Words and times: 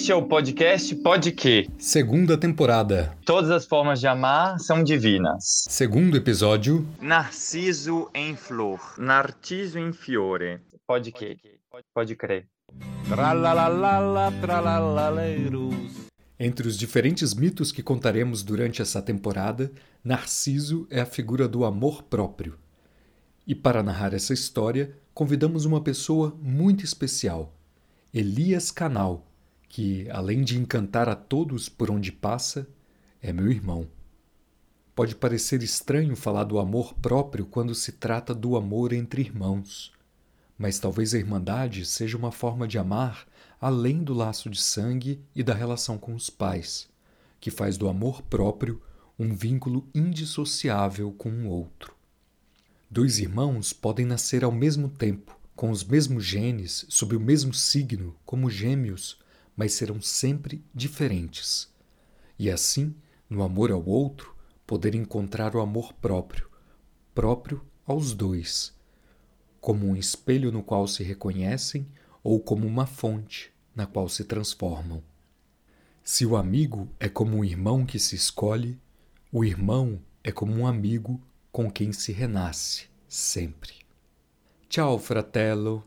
Este 0.00 0.12
é 0.12 0.14
o 0.14 0.22
podcast 0.26 0.94
Pode 0.96 1.30
Que. 1.30 1.68
Segunda 1.78 2.38
temporada. 2.38 3.14
Todas 3.22 3.50
as 3.50 3.66
formas 3.66 4.00
de 4.00 4.06
amar 4.06 4.58
são 4.58 4.82
divinas. 4.82 5.66
Segundo 5.68 6.16
episódio. 6.16 6.88
Narciso 6.98 8.08
em 8.14 8.34
flor. 8.34 8.80
Narciso 8.96 9.78
em 9.78 9.92
fiore. 9.92 10.58
Pode 10.86 11.12
que. 11.12 11.36
Pode 11.92 12.16
crer. 12.16 12.48
Tralalala, 13.10 14.32
Entre 16.38 16.66
os 16.66 16.78
diferentes 16.78 17.34
mitos 17.34 17.70
que 17.70 17.82
contaremos 17.82 18.42
durante 18.42 18.80
essa 18.80 19.02
temporada, 19.02 19.70
Narciso 20.02 20.86
é 20.88 21.02
a 21.02 21.06
figura 21.06 21.46
do 21.46 21.62
amor 21.62 22.04
próprio. 22.04 22.58
E 23.46 23.54
para 23.54 23.82
narrar 23.82 24.14
essa 24.14 24.32
história, 24.32 24.96
convidamos 25.12 25.66
uma 25.66 25.82
pessoa 25.82 26.34
muito 26.40 26.86
especial, 26.86 27.54
Elias 28.14 28.70
Canal, 28.70 29.29
que, 29.70 30.10
além 30.10 30.42
de 30.42 30.58
encantar 30.58 31.08
a 31.08 31.14
todos 31.14 31.68
por 31.68 31.92
onde 31.92 32.10
passa, 32.10 32.68
é 33.22 33.32
meu 33.32 33.48
irmão. 33.48 33.86
Pode 34.96 35.14
parecer 35.14 35.62
estranho 35.62 36.16
falar 36.16 36.42
do 36.42 36.58
amor 36.58 36.92
próprio 36.94 37.46
quando 37.46 37.72
se 37.72 37.92
trata 37.92 38.34
do 38.34 38.56
amor 38.56 38.92
entre 38.92 39.22
irmãos, 39.22 39.92
mas 40.58 40.80
talvez 40.80 41.14
a 41.14 41.18
irmandade 41.18 41.86
seja 41.86 42.18
uma 42.18 42.32
forma 42.32 42.66
de 42.66 42.78
amar 42.78 43.26
além 43.60 44.02
do 44.02 44.12
laço 44.12 44.50
de 44.50 44.60
sangue 44.60 45.22
e 45.36 45.42
da 45.42 45.54
relação 45.54 45.96
com 45.96 46.16
os 46.16 46.28
pais, 46.28 46.88
que 47.38 47.50
faz 47.50 47.78
do 47.78 47.88
amor 47.88 48.22
próprio 48.22 48.82
um 49.16 49.32
vínculo 49.32 49.88
indissociável 49.94 51.12
com 51.12 51.30
o 51.30 51.48
outro. 51.48 51.94
Dois 52.90 53.20
irmãos 53.20 53.72
podem 53.72 54.04
nascer 54.04 54.42
ao 54.42 54.50
mesmo 54.50 54.88
tempo, 54.88 55.38
com 55.54 55.70
os 55.70 55.84
mesmos 55.84 56.24
genes, 56.24 56.84
sob 56.88 57.14
o 57.14 57.20
mesmo 57.20 57.54
signo, 57.54 58.16
como 58.26 58.50
gêmeos, 58.50 59.20
mas 59.56 59.72
serão 59.72 60.00
sempre 60.00 60.64
diferentes. 60.74 61.68
E 62.38 62.50
assim, 62.50 62.94
no 63.28 63.42
amor 63.42 63.70
ao 63.70 63.84
outro, 63.84 64.34
poder 64.66 64.94
encontrar 64.94 65.54
o 65.54 65.60
amor 65.60 65.92
próprio, 65.94 66.48
próprio 67.14 67.64
aos 67.86 68.14
dois, 68.14 68.74
como 69.60 69.86
um 69.86 69.96
espelho 69.96 70.50
no 70.50 70.62
qual 70.62 70.86
se 70.86 71.02
reconhecem 71.02 71.86
ou 72.22 72.40
como 72.40 72.66
uma 72.66 72.86
fonte 72.86 73.52
na 73.74 73.86
qual 73.86 74.08
se 74.08 74.24
transformam. 74.24 75.02
Se 76.02 76.24
o 76.24 76.36
amigo 76.36 76.88
é 76.98 77.08
como 77.08 77.36
um 77.36 77.44
irmão 77.44 77.84
que 77.84 77.98
se 77.98 78.16
escolhe, 78.16 78.78
o 79.30 79.44
irmão 79.44 80.00
é 80.24 80.32
como 80.32 80.52
um 80.52 80.66
amigo 80.66 81.20
com 81.52 81.70
quem 81.70 81.92
se 81.92 82.12
renasce 82.12 82.88
sempre. 83.08 83.74
Tchau, 84.68 84.98
fratello. 84.98 85.84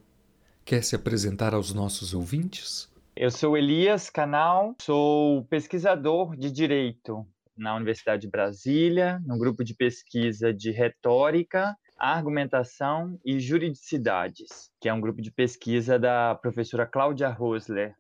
Quer 0.66 0.84
se 0.84 0.96
apresentar 0.96 1.54
aos 1.54 1.74
nossos 1.74 2.14
ouvintes? 2.14 2.90
Eu 3.16 3.30
sou 3.30 3.56
Elias 3.56 4.10
Canal, 4.10 4.76
sou 4.82 5.46
pesquisador 5.46 6.36
de 6.36 6.52
direito 6.52 7.24
na 7.56 7.76
Universidade 7.76 8.24
de 8.24 8.28
Brasília, 8.28 9.22
no 9.24 9.38
grupo 9.38 9.64
de 9.64 9.76
pesquisa 9.76 10.52
de 10.52 10.72
retórica, 10.72 11.78
argumentação 11.96 13.20
e 13.24 13.40
juridicidades, 13.40 14.72
que 14.82 14.90
é 14.90 14.94
um 14.94 15.00
grupo 15.00 15.22
de 15.22 15.32
pesquisa 15.32 16.00
da 16.00 16.34
professora 16.34 16.88
Cláudia 16.88 17.30
Rosler, 17.30 17.94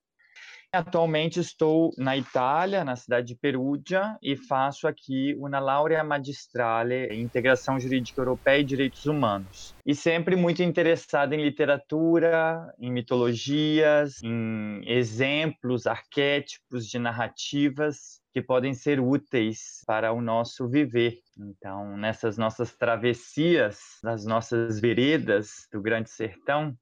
Atualmente 0.74 1.40
estou 1.40 1.92
na 2.00 2.18
Itália, 2.18 2.84
na 2.84 2.96
cidade 2.96 3.28
de 3.28 3.36
Perugia, 3.36 4.18
e 4.24 4.36
faço 4.36 4.88
aqui 4.88 5.36
uma 5.38 5.60
laurea 5.60 6.04
magistrale 6.04 7.06
em 7.12 7.22
integração 7.22 7.80
jurídica 7.80 8.20
europeia 8.20 8.60
e 8.62 8.66
direitos 8.66 9.06
humanos. 9.06 9.76
E 9.86 9.94
sempre 9.94 10.36
muito 10.36 10.64
interessado 10.64 11.34
em 11.34 11.44
literatura, 11.44 12.74
em 12.80 12.92
mitologias, 12.92 14.16
em 14.24 14.82
exemplos, 14.88 15.86
arquétipos 15.86 16.88
de 16.88 16.98
narrativas 16.98 18.20
que 18.34 18.42
podem 18.42 18.74
ser 18.74 19.00
úteis 19.00 19.84
para 19.86 20.12
o 20.12 20.20
nosso 20.22 20.68
viver. 20.68 21.14
Então, 21.38 21.96
nessas 21.96 22.36
nossas 22.36 22.76
travessias, 22.76 23.78
nas 24.04 24.26
nossas 24.26 24.80
veredas 24.80 25.50
do 25.72 25.80
Grande 25.80 26.10
Sertão, 26.10 26.76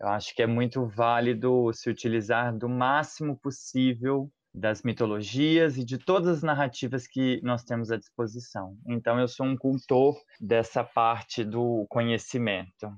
eu 0.00 0.08
acho 0.08 0.34
que 0.34 0.42
é 0.42 0.46
muito 0.46 0.86
válido 0.86 1.70
se 1.74 1.90
utilizar 1.90 2.56
do 2.56 2.68
máximo 2.68 3.36
possível 3.36 4.30
das 4.52 4.82
mitologias 4.82 5.76
e 5.76 5.84
de 5.84 5.98
todas 5.98 6.38
as 6.38 6.42
narrativas 6.42 7.06
que 7.06 7.40
nós 7.42 7.62
temos 7.62 7.90
à 7.90 7.96
disposição. 7.96 8.76
Então, 8.88 9.20
eu 9.20 9.28
sou 9.28 9.46
um 9.46 9.56
cultor 9.56 10.16
dessa 10.40 10.82
parte 10.82 11.44
do 11.44 11.86
conhecimento. 11.88 12.90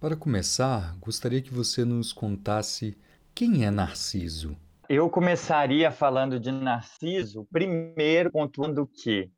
Para 0.00 0.16
começar, 0.16 0.96
gostaria 0.98 1.40
que 1.40 1.52
você 1.52 1.84
nos 1.84 2.12
contasse 2.12 2.96
quem 3.34 3.64
é 3.64 3.70
Narciso. 3.70 4.56
Eu 4.88 5.10
começaria 5.10 5.90
falando 5.90 6.40
de 6.40 6.50
Narciso, 6.50 7.46
primeiro 7.52 8.30
pontuando 8.30 8.86
que 8.86 9.30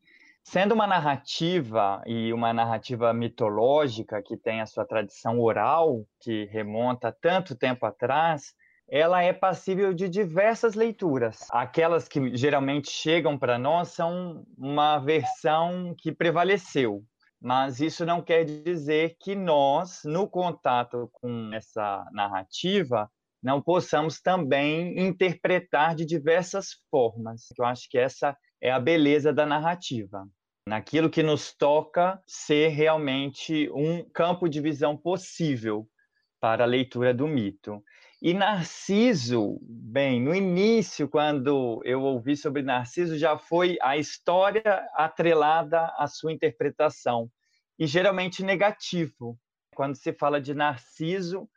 Sendo 0.51 0.73
uma 0.73 0.87
narrativa 0.87 2.03
e 2.07 2.33
uma 2.33 2.55
narrativa 2.55 3.13
mitológica 3.13 4.23
que 4.23 4.35
tem 4.35 4.63
a 4.63 4.67
sua 4.67 4.83
tradição 4.87 5.39
oral, 5.39 6.07
que 6.19 6.47
remonta 6.47 7.13
tanto 7.13 7.55
tempo 7.55 7.85
atrás, 7.85 8.55
ela 8.89 9.23
é 9.23 9.31
passível 9.31 9.93
de 9.93 10.09
diversas 10.09 10.75
leituras. 10.75 11.47
Aquelas 11.51 12.09
que 12.09 12.35
geralmente 12.35 12.91
chegam 12.91 13.39
para 13.39 13.59
nós 13.59 13.89
são 13.89 14.43
uma 14.57 14.99
versão 14.99 15.95
que 15.99 16.13
prevaleceu, 16.13 17.05
mas 17.39 17.79
isso 17.79 18.07
não 18.07 18.23
quer 18.23 18.45
dizer 18.45 19.19
que 19.21 19.35
nós, 19.35 20.01
no 20.03 20.27
contato 20.27 21.11
com 21.13 21.51
essa 21.53 22.09
narrativa, 22.11 23.07
não 23.43 23.61
possamos 23.61 24.19
também 24.19 24.99
interpretar 24.99 25.95
de 25.95 26.07
diversas 26.07 26.69
formas. 26.91 27.49
Eu 27.59 27.67
acho 27.67 27.87
que 27.91 27.99
essa 27.99 28.35
é 28.63 28.71
a 28.71 28.81
beleza 28.81 29.31
da 29.31 29.45
narrativa 29.45 30.27
naquilo 30.69 31.09
que 31.09 31.23
nos 31.23 31.53
toca 31.53 32.23
ser 32.27 32.69
realmente 32.69 33.71
um 33.73 34.05
campo 34.11 34.49
de 34.49 34.61
visão 34.61 34.97
possível 34.97 35.89
para 36.39 36.65
a 36.65 36.67
leitura 36.67 37.15
do 37.15 37.27
mito. 37.27 37.83
E 38.21 38.35
Narciso, 38.35 39.59
bem, 39.63 40.21
no 40.21 40.35
início, 40.35 41.09
quando 41.09 41.81
eu 41.85 42.03
ouvi 42.03 42.37
sobre 42.37 42.63
Narciso, 42.63 43.17
já 43.17 43.39
foi 43.39 43.79
a 43.81 43.97
história 43.97 44.87
atrelada 44.95 45.93
à 45.97 46.07
sua 46.07 46.33
interpretação, 46.33 47.31
e 47.79 47.87
geralmente 47.87 48.43
negativo. 48.43 49.39
Quando 49.75 49.97
se 49.97 50.13
fala 50.13 50.41
de 50.41 50.53
Narciso, 50.53 51.49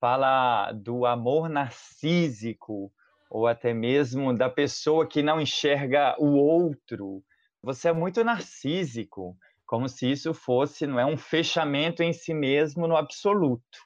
fala 0.00 0.72
do 0.72 1.06
amor 1.06 1.48
narcísico, 1.48 2.90
ou 3.30 3.46
até 3.46 3.74
mesmo 3.74 4.34
da 4.34 4.48
pessoa 4.48 5.06
que 5.06 5.22
não 5.22 5.40
enxerga 5.40 6.16
o 6.18 6.36
outro, 6.36 7.22
você 7.62 7.88
é 7.88 7.92
muito 7.92 8.22
narcísico, 8.24 9.36
como 9.66 9.88
se 9.88 10.10
isso 10.10 10.32
fosse 10.32 10.86
não 10.86 10.98
é 10.98 11.04
um 11.04 11.16
fechamento 11.16 12.02
em 12.02 12.12
si 12.12 12.32
mesmo 12.32 12.86
no 12.86 12.96
absoluto. 12.96 13.78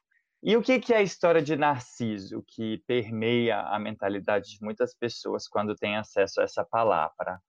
E 0.43 0.57
o 0.57 0.63
que, 0.63 0.81
que 0.81 0.93
é 0.93 0.97
a 0.97 1.03
história 1.03 1.41
de 1.41 1.55
Narciso 1.55 2.45
que 2.49 2.79
permeia 2.87 3.61
a 3.61 3.79
mentalidade 3.79 4.51
de 4.51 4.59
muitas 4.61 4.93
pessoas 4.93 5.47
quando 5.47 5.77
têm 5.77 5.97
acesso 5.97 6.41
a 6.41 6.45
essa 6.45 6.65
palavra? 6.65 7.41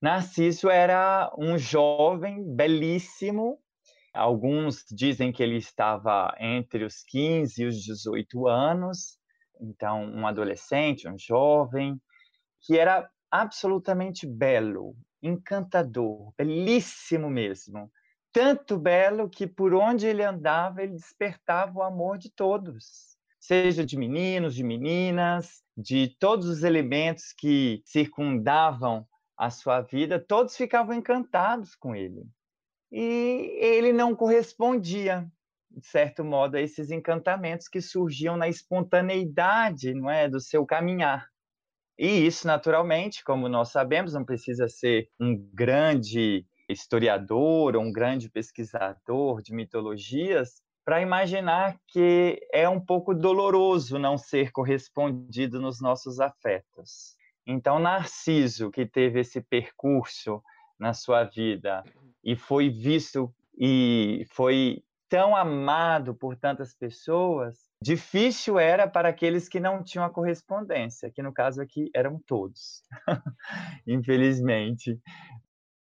Narciso 0.00 0.68
era 0.68 1.32
um 1.38 1.56
jovem 1.56 2.44
belíssimo. 2.54 3.58
Alguns 4.14 4.84
dizem 4.90 5.32
que 5.32 5.42
ele 5.42 5.56
estava 5.56 6.34
entre 6.38 6.84
os 6.84 7.02
15 7.02 7.62
e 7.62 7.66
os 7.66 7.82
18 7.82 8.46
anos, 8.46 9.18
então 9.60 10.04
um 10.04 10.26
adolescente, 10.26 11.08
um 11.08 11.18
jovem, 11.18 11.98
que 12.60 12.78
era 12.78 13.08
absolutamente 13.30 14.26
belo, 14.26 14.94
encantador, 15.22 16.32
belíssimo 16.36 17.28
mesmo. 17.30 17.90
Tanto 18.32 18.78
belo 18.78 19.28
que 19.28 19.46
por 19.46 19.74
onde 19.74 20.06
ele 20.06 20.22
andava, 20.22 20.82
ele 20.82 20.94
despertava 20.94 21.78
o 21.78 21.82
amor 21.82 22.18
de 22.18 22.30
todos, 22.30 23.16
seja 23.40 23.84
de 23.84 23.96
meninos, 23.96 24.54
de 24.54 24.62
meninas, 24.62 25.62
de 25.76 26.08
todos 26.18 26.46
os 26.46 26.62
elementos 26.62 27.32
que 27.32 27.82
circundavam 27.84 29.06
a 29.36 29.50
sua 29.50 29.80
vida, 29.80 30.18
todos 30.18 30.56
ficavam 30.56 30.94
encantados 30.94 31.74
com 31.76 31.94
ele. 31.94 32.26
E 32.90 33.56
ele 33.60 33.92
não 33.92 34.14
correspondia, 34.14 35.30
de 35.70 35.86
certo 35.86 36.24
modo, 36.24 36.56
a 36.56 36.60
esses 36.60 36.90
encantamentos 36.90 37.68
que 37.68 37.80
surgiam 37.80 38.36
na 38.36 38.48
espontaneidade, 38.48 39.94
não 39.94 40.10
é, 40.10 40.28
do 40.28 40.40
seu 40.40 40.66
caminhar. 40.66 41.28
E 41.98 42.26
isso, 42.26 42.46
naturalmente, 42.46 43.24
como 43.24 43.48
nós 43.48 43.70
sabemos, 43.70 44.12
não 44.12 44.24
precisa 44.24 44.68
ser 44.68 45.08
um 45.18 45.36
grande 45.52 46.46
historiador 46.68 47.74
ou 47.74 47.82
um 47.82 47.90
grande 47.90 48.30
pesquisador 48.30 49.42
de 49.42 49.52
mitologias 49.52 50.62
para 50.84 51.02
imaginar 51.02 51.76
que 51.88 52.40
é 52.52 52.68
um 52.68 52.80
pouco 52.80 53.14
doloroso 53.14 53.98
não 53.98 54.16
ser 54.16 54.52
correspondido 54.52 55.60
nos 55.60 55.80
nossos 55.80 56.20
afetos. 56.20 57.16
Então, 57.46 57.78
Narciso, 57.78 58.70
que 58.70 58.86
teve 58.86 59.20
esse 59.20 59.40
percurso 59.40 60.42
na 60.78 60.94
sua 60.94 61.24
vida 61.24 61.82
e 62.22 62.36
foi 62.36 62.70
visto 62.70 63.34
e 63.58 64.24
foi 64.30 64.82
tão 65.08 65.34
amado 65.34 66.14
por 66.14 66.36
tantas 66.36 66.74
pessoas, 66.74 67.67
difícil 67.82 68.58
era 68.58 68.88
para 68.88 69.08
aqueles 69.08 69.48
que 69.48 69.60
não 69.60 69.82
tinham 69.82 70.04
a 70.04 70.10
correspondência, 70.10 71.10
que 71.10 71.22
no 71.22 71.32
caso 71.32 71.62
aqui 71.62 71.90
eram 71.94 72.20
todos, 72.26 72.82
infelizmente. 73.86 74.98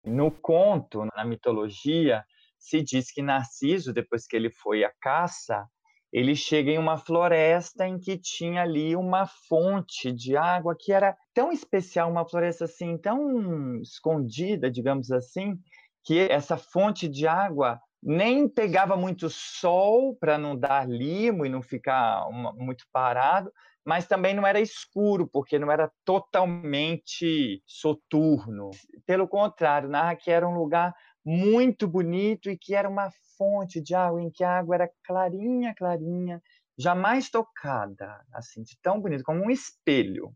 No 0.06 0.32
conto, 0.32 1.06
na 1.16 1.24
mitologia, 1.24 2.26
se 2.58 2.82
diz 2.82 3.12
que 3.12 3.22
Narciso, 3.22 3.94
depois 3.94 4.26
que 4.28 4.36
ele 4.36 4.50
foi 4.50 4.84
à 4.84 4.92
caça, 5.02 5.66
ele 6.12 6.36
chega 6.36 6.72
em 6.72 6.78
uma 6.78 6.98
floresta 6.98 7.88
em 7.88 7.98
que 7.98 8.18
tinha 8.18 8.62
ali 8.62 8.96
uma 8.96 9.26
fonte 9.26 10.12
de 10.12 10.38
água 10.38 10.76
que 10.78 10.94
era 10.94 11.18
tão 11.34 11.52
especial, 11.52 12.12
uma 12.12 12.28
floresta 12.28 12.66
assim, 12.66 12.98
tão 12.98 13.82
escondida, 13.82 14.70
digamos 14.70 15.12
assim, 15.12 15.58
que 16.04 16.20
essa 16.20 16.56
fonte 16.56 17.08
de 17.08 17.26
água 17.26 17.82
nem 18.06 18.48
pegava 18.48 18.96
muito 18.98 19.30
sol 19.30 20.16
para 20.16 20.38
não 20.38 20.58
dar 20.58 20.88
limo 20.88 21.46
e 21.46 21.50
não 21.50 21.62
ficar 21.62 22.28
uma, 22.28 22.52
muito 22.54 22.86
parado, 22.92 23.52
mas 23.86 24.08
também 24.08 24.34
não 24.34 24.46
era 24.46 24.60
escuro, 24.60 25.28
porque 25.28 25.58
não 25.58 25.72
era 25.72 25.92
totalmente 26.06 27.62
soturno. 27.66 28.72
Pelo 29.06 29.28
contrário, 29.28 29.90
narra 29.90 30.16
que 30.16 30.32
era 30.32 30.48
um 30.48 30.56
lugar 30.56 30.94
muito 31.26 31.88
bonito 31.88 32.50
e 32.50 32.58
que 32.58 32.76
era 32.76 32.90
uma 32.90 33.10
fonte 33.38 33.82
de 33.82 33.96
água 33.96 34.22
em 34.22 34.30
que 34.30 34.44
a 34.44 34.58
água 34.58 34.76
era 34.76 34.92
clarinha, 35.04 35.74
clarinha, 35.76 36.42
jamais 36.78 37.30
tocada, 37.30 38.22
assim, 38.34 38.64
de 38.64 38.78
tão 38.82 39.00
bonito, 39.00 39.24
como 39.24 39.46
um 39.46 39.50
espelho. 39.50 40.34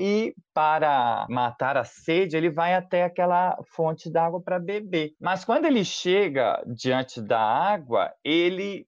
E 0.00 0.34
para 0.54 1.26
matar 1.28 1.76
a 1.76 1.84
sede, 1.84 2.36
ele 2.36 2.50
vai 2.50 2.74
até 2.74 3.04
aquela 3.04 3.58
fonte 3.74 4.10
d'água 4.10 4.40
para 4.40 4.58
beber. 4.58 5.12
Mas 5.20 5.44
quando 5.44 5.64
ele 5.64 5.84
chega 5.84 6.62
diante 6.66 7.20
da 7.20 7.40
água, 7.40 8.12
ele 8.24 8.86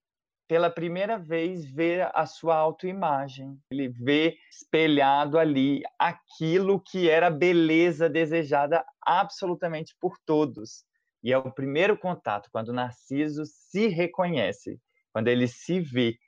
pela 0.50 0.68
primeira 0.68 1.16
vez 1.16 1.64
vê 1.64 2.02
a 2.12 2.26
sua 2.26 2.56
autoimagem. 2.56 3.56
Ele 3.70 3.88
vê 3.88 4.36
espelhado 4.50 5.38
ali 5.38 5.80
aquilo 5.96 6.80
que 6.80 7.08
era 7.08 7.28
a 7.28 7.30
beleza 7.30 8.08
desejada 8.08 8.84
absolutamente 9.00 9.94
por 10.00 10.16
todos. 10.26 10.84
E 11.22 11.32
é 11.32 11.38
o 11.38 11.52
primeiro 11.52 11.96
contato 11.96 12.48
quando 12.50 12.72
Narciso 12.72 13.44
se 13.44 13.86
reconhece, 13.86 14.80
quando 15.12 15.28
ele 15.28 15.46
se 15.46 15.78
vê 15.78 16.18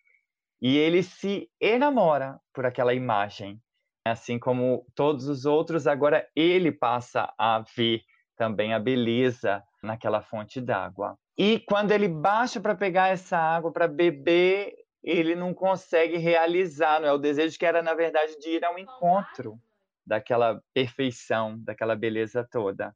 e 0.60 0.76
ele 0.76 1.02
se 1.02 1.50
enamora 1.60 2.38
por 2.54 2.64
aquela 2.64 2.94
imagem. 2.94 3.60
Assim 4.04 4.38
como 4.38 4.84
todos 4.94 5.28
os 5.28 5.44
outros, 5.44 5.86
agora 5.86 6.28
ele 6.34 6.72
passa 6.72 7.32
a 7.38 7.64
ver 7.76 8.02
também 8.36 8.74
a 8.74 8.78
beleza 8.78 9.62
naquela 9.82 10.20
fonte 10.20 10.60
d'água. 10.60 11.16
E 11.38 11.60
quando 11.60 11.92
ele 11.92 12.08
baixa 12.08 12.60
para 12.60 12.74
pegar 12.74 13.08
essa 13.08 13.38
água 13.38 13.72
para 13.72 13.86
beber, 13.86 14.74
ele 15.02 15.34
não 15.34 15.54
consegue 15.54 16.16
realizar, 16.16 17.00
não 17.00 17.08
é 17.08 17.12
o 17.12 17.18
desejo 17.18 17.58
que 17.58 17.66
era 17.66 17.82
na 17.82 17.94
verdade 17.94 18.38
de 18.38 18.50
ir 18.50 18.64
ao 18.64 18.78
encontro 18.78 19.58
daquela 20.04 20.60
perfeição, 20.74 21.58
daquela 21.60 21.94
beleza 21.94 22.46
toda. 22.50 22.94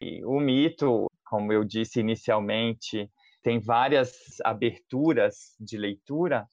E 0.00 0.24
o 0.24 0.40
mito 0.40 1.06
como 1.30 1.52
eu 1.52 1.62
disse 1.62 2.00
inicialmente, 2.00 3.08
tem 3.40 3.60
várias 3.60 4.40
aberturas 4.44 5.54
de 5.60 5.78
leitura. 5.78 6.44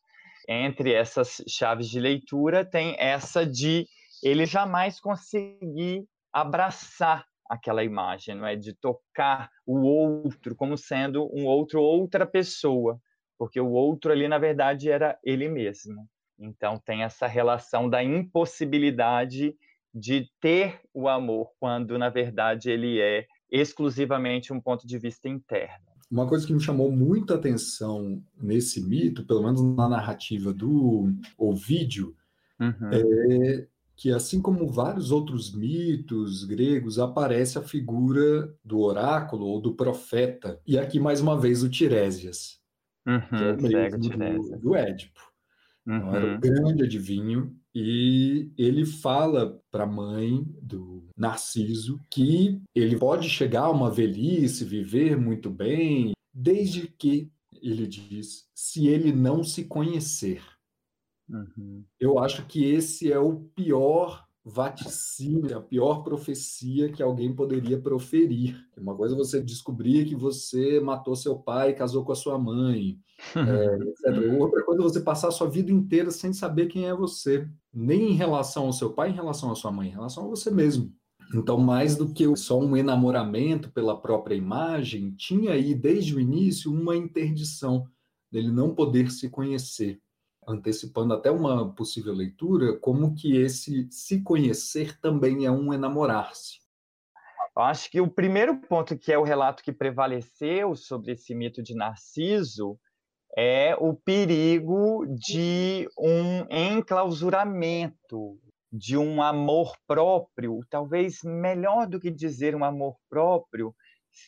Entre 0.48 0.94
essas 0.94 1.44
chaves 1.48 1.90
de 1.90 2.00
leitura, 2.00 2.64
tem 2.64 2.96
essa 2.98 3.46
de 3.46 3.86
ele 4.24 4.46
jamais 4.46 5.00
conseguir 5.00 6.06
abraçar 6.32 7.26
aquela 7.50 7.84
imagem, 7.84 8.36
não 8.36 8.46
é? 8.46 8.56
De 8.56 8.74
tocar 8.74 9.50
o 9.66 9.80
outro 9.82 10.56
como 10.56 10.78
sendo 10.78 11.30
um 11.34 11.46
outro, 11.46 11.82
outra 11.82 12.26
pessoa, 12.26 13.00
porque 13.38 13.60
o 13.60 13.72
outro 13.72 14.12
ali, 14.12 14.28
na 14.28 14.38
verdade, 14.38 14.90
era 14.90 15.18
ele 15.24 15.48
mesmo. 15.48 16.08
Então, 16.40 16.78
tem 16.78 17.04
essa 17.04 17.28
relação 17.28 17.90
da 17.90 18.04
impossibilidade 18.04 19.56
de 19.94 20.30
ter 20.40 20.82
o 20.94 21.08
amor, 21.08 21.52
quando, 21.60 21.98
na 21.98 22.10
verdade, 22.10 22.70
ele 22.70 23.02
é 23.02 23.26
exclusivamente 23.50 24.54
um 24.54 24.62
ponto 24.62 24.86
de 24.86 25.00
vista 25.00 25.28
interno. 25.28 25.87
Uma 26.10 26.28
coisa 26.28 26.48
que 26.48 26.54
me 26.54 26.60
chamou 26.60 26.92
muita 26.92 27.36
atenção 27.36 28.24
nesse 28.42 28.82
mito, 28.82 29.26
pelo 29.26 29.44
menos 29.44 29.62
na 29.62 29.90
narrativa 29.90 30.54
do 30.54 31.14
Ovídio, 31.38 32.16
uhum. 32.60 32.90
é 32.92 33.68
que, 33.98 34.12
assim 34.12 34.40
como 34.40 34.68
vários 34.68 35.12
outros 35.12 35.54
mitos 35.54 36.44
gregos, 36.44 37.00
aparece 37.00 37.58
a 37.58 37.64
figura 37.64 38.54
do 38.64 38.80
oráculo 38.80 39.48
ou 39.48 39.60
do 39.60 39.74
profeta. 39.74 40.62
E 40.68 40.78
aqui, 40.78 41.00
mais 41.00 41.20
uma 41.20 41.38
vez, 41.38 41.64
o 41.64 41.70
Tiresias, 41.70 42.60
uhum, 43.06 43.20
que 43.20 43.44
é 43.44 43.54
o 43.54 44.18
mesmo 44.18 44.52
do, 44.52 44.60
do 44.60 44.76
Édipo. 44.76 45.20
Uhum. 45.86 45.98
Então, 45.98 46.16
era 46.16 46.36
o 46.36 46.40
grande 46.40 46.84
adivinho 46.84 47.56
e 47.80 48.52
ele 48.58 48.86
fala 48.86 49.62
para 49.70 49.84
a 49.84 49.88
mãe 49.88 50.44
do 50.60 51.08
Narciso 51.16 52.00
que 52.10 52.60
ele 52.74 52.98
pode 52.98 53.30
chegar 53.30 53.66
a 53.66 53.70
uma 53.70 53.92
velhice, 53.92 54.66
viver 54.66 55.16
muito 55.16 55.48
bem, 55.48 56.14
desde 56.34 56.88
que, 56.88 57.32
ele 57.62 57.86
diz, 57.86 58.50
se 58.56 58.88
ele 58.88 59.12
não 59.12 59.44
se 59.44 59.66
conhecer. 59.66 60.42
Uhum. 61.30 61.86
Eu 62.00 62.18
acho 62.18 62.48
que 62.48 62.66
esse 62.66 63.12
é 63.12 63.20
o 63.20 63.42
pior 63.56 64.27
vaticínio, 64.50 65.58
a 65.58 65.62
pior 65.62 66.04
profecia 66.04 66.90
que 66.90 67.04
alguém 67.04 67.36
poderia 67.36 67.78
proferir. 67.78 68.56
Uma 68.78 68.96
coisa 68.96 69.14
é 69.14 69.18
você 69.18 69.42
descobrir 69.42 70.06
que 70.06 70.16
você 70.16 70.80
matou 70.80 71.16
seu 71.16 71.38
pai, 71.38 71.74
casou 71.74 72.06
com 72.06 72.14
a 72.14 72.16
sua 72.16 72.40
mãe, 72.40 72.98
é, 73.36 73.76
etc. 74.16 74.40
Outra 74.40 74.64
coisa 74.64 74.82
é 74.82 74.84
você 74.84 75.02
passar 75.02 75.28
a 75.28 75.32
sua 75.32 75.50
vida 75.50 75.72
inteira 75.72 76.12
sem 76.12 76.32
saber 76.32 76.68
quem 76.68 76.88
é 76.88 76.96
você, 76.96 77.48
nem 77.74 78.12
em 78.12 78.16
relação 78.16 78.68
ao 78.68 78.74
seu 78.74 78.94
pai, 78.94 79.10
em 79.10 79.16
relação 79.16 79.52
à 79.52 79.56
sua 79.56 79.72
mãe, 79.72 79.90
em 79.90 79.94
relação 79.94 80.26
a 80.26 80.30
você 80.30 80.50
mesmo. 80.50 80.94
Então, 81.36 81.58
mais 81.58 81.98
do 81.98 82.14
que 82.14 82.34
só 82.38 82.58
um 82.58 82.78
enamoramento 82.78 83.70
pela 83.72 84.00
própria 84.00 84.36
imagem, 84.36 85.12
tinha 85.12 85.52
aí 85.52 85.76
desde 85.76 86.16
o 86.16 86.22
início 86.22 86.72
uma 86.72 86.96
interdição 86.96 87.86
dele 88.32 88.50
não 88.50 88.74
poder 88.74 89.12
se 89.12 89.30
conhecer 89.30 90.00
antecipando 90.48 91.14
até 91.14 91.30
uma 91.30 91.74
possível 91.74 92.14
leitura, 92.14 92.78
como 92.80 93.14
que 93.14 93.36
esse 93.36 93.88
se 93.92 94.22
conhecer 94.22 94.98
também 95.00 95.46
é 95.46 95.52
um 95.52 95.74
enamorar-se. 95.74 96.60
Acho 97.56 97.92
que 97.92 98.00
o 98.00 98.10
primeiro 98.10 98.56
ponto 98.62 98.98
que 98.98 99.12
é 99.12 99.18
o 99.18 99.24
relato 99.24 99.62
que 99.64 99.74
prevaleceu 99.74 100.76
sobre 100.76 101.14
esse 101.14 101.36
mito 101.36 101.62
de 101.62 101.76
Narciso 101.76 102.80
é 103.36 103.76
o 103.76 103.94
perigo 103.94 105.06
de 105.08 105.90
um 105.98 106.46
enclausuramento, 106.50 108.40
de 108.72 108.96
um 108.96 109.22
amor 109.22 109.76
próprio, 109.86 110.60
talvez 110.70 111.24
melhor 111.24 111.88
do 111.88 112.00
que 112.00 112.12
dizer 112.12 112.56
um 112.56 112.64
amor 112.64 112.96
próprio, 113.10 113.76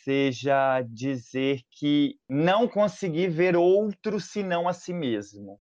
seja 0.04 0.82
dizer 0.82 1.62
que 1.72 2.18
não 2.28 2.68
conseguir 2.68 3.30
ver 3.30 3.56
outro 3.56 4.20
senão 4.20 4.68
a 4.68 4.74
si 4.74 4.94
mesmo 4.94 5.60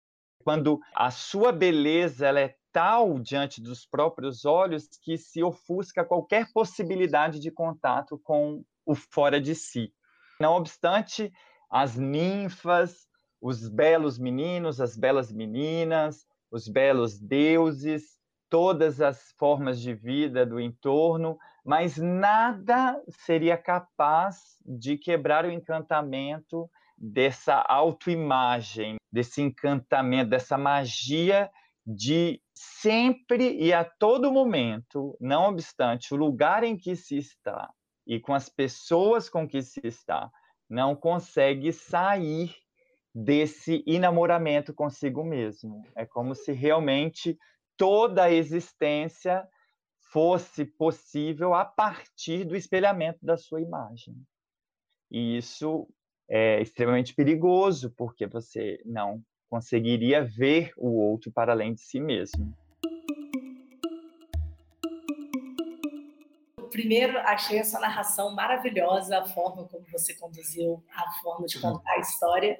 quando 0.44 0.80
a 0.94 1.10
sua 1.10 1.52
beleza 1.52 2.28
ela 2.28 2.40
é 2.40 2.56
tal 2.72 3.20
diante 3.20 3.62
dos 3.62 3.86
próprios 3.86 4.46
olhos 4.46 4.88
que 5.02 5.18
se 5.18 5.44
ofusca 5.44 6.04
qualquer 6.04 6.52
possibilidade 6.52 7.40
de 7.40 7.52
contato 7.52 8.20
com 8.24 8.64
o 8.86 8.96
fora 8.96 9.40
de 9.40 9.56
si. 9.56 9.94
Não 10.40 10.54
obstante, 10.54 11.32
as 11.70 11.96
ninfas, 11.96 13.08
os 13.40 13.70
belos 13.70 14.18
meninos, 14.18 14.82
as 14.82 14.98
belas 14.98 15.32
meninas, 15.32 16.26
os 16.52 16.68
belos 16.68 17.20
deuses, 17.20 18.20
todas 18.50 19.02
as 19.02 19.32
formas 19.38 19.80
de 19.80 19.94
vida 19.94 20.46
do 20.46 20.60
entorno, 20.60 21.38
mas 21.66 21.98
nada 21.98 23.02
seria 23.10 23.58
capaz 23.58 24.58
de 24.66 24.98
quebrar 24.98 25.46
o 25.46 25.52
encantamento 25.52 26.70
dessa 27.06 27.56
autoimagem, 27.56 28.96
desse 29.12 29.42
encantamento, 29.42 30.30
dessa 30.30 30.58
magia 30.58 31.52
de 31.86 32.42
sempre 32.54 33.58
e 33.58 33.74
a 33.74 33.84
todo 33.84 34.32
momento, 34.32 35.18
não 35.20 35.50
obstante 35.50 36.14
o 36.14 36.18
lugar 36.18 36.64
em 36.64 36.78
que 36.78 36.96
se 36.96 37.18
está 37.18 37.70
e 38.08 38.22
com 38.22 38.34
as 38.34 38.48
pessoas 38.48 39.30
com 39.30 39.46
que 39.46 39.62
se 39.62 39.82
está, 39.84 40.32
não 40.70 40.96
consegue 40.96 41.74
sair 41.74 42.56
desse 43.14 43.84
enamoramento 43.86 44.74
consigo 44.74 45.26
mesmo. 45.26 45.84
É 45.98 46.06
como 46.06 46.34
se 46.34 46.54
realmente 46.54 47.38
toda 47.76 48.24
a 48.24 48.32
existência 48.32 49.46
fosse 50.10 50.64
possível 50.64 51.54
a 51.54 51.66
partir 51.66 52.46
do 52.46 52.56
espelhamento 52.56 53.20
da 53.22 53.36
sua 53.36 53.60
imagem. 53.60 54.16
E 55.12 55.36
isso 55.38 55.86
é 56.30 56.62
extremamente 56.62 57.13
perigoso, 57.13 57.94
porque 57.98 58.25
você 58.25 58.82
não 58.86 59.22
conseguiria 59.50 60.24
ver 60.24 60.72
o 60.77 60.89
outro 61.00 61.32
para 61.32 61.53
além 61.53 61.74
de 61.74 61.82
si 61.82 62.00
mesmo. 62.00 62.56
Primeiro, 66.72 67.20
achei 67.20 67.60
essa 67.60 67.80
narração 67.80 68.34
maravilhosa, 68.34 69.20
a 69.20 69.27
forma 69.27 69.68
como 69.68 69.86
você 69.92 70.15
conduziu, 70.15 70.84
a 70.89 71.22
forma 71.22 71.46
de 71.46 71.62
contar 71.62 71.92
a 71.92 72.00
história. 72.00 72.58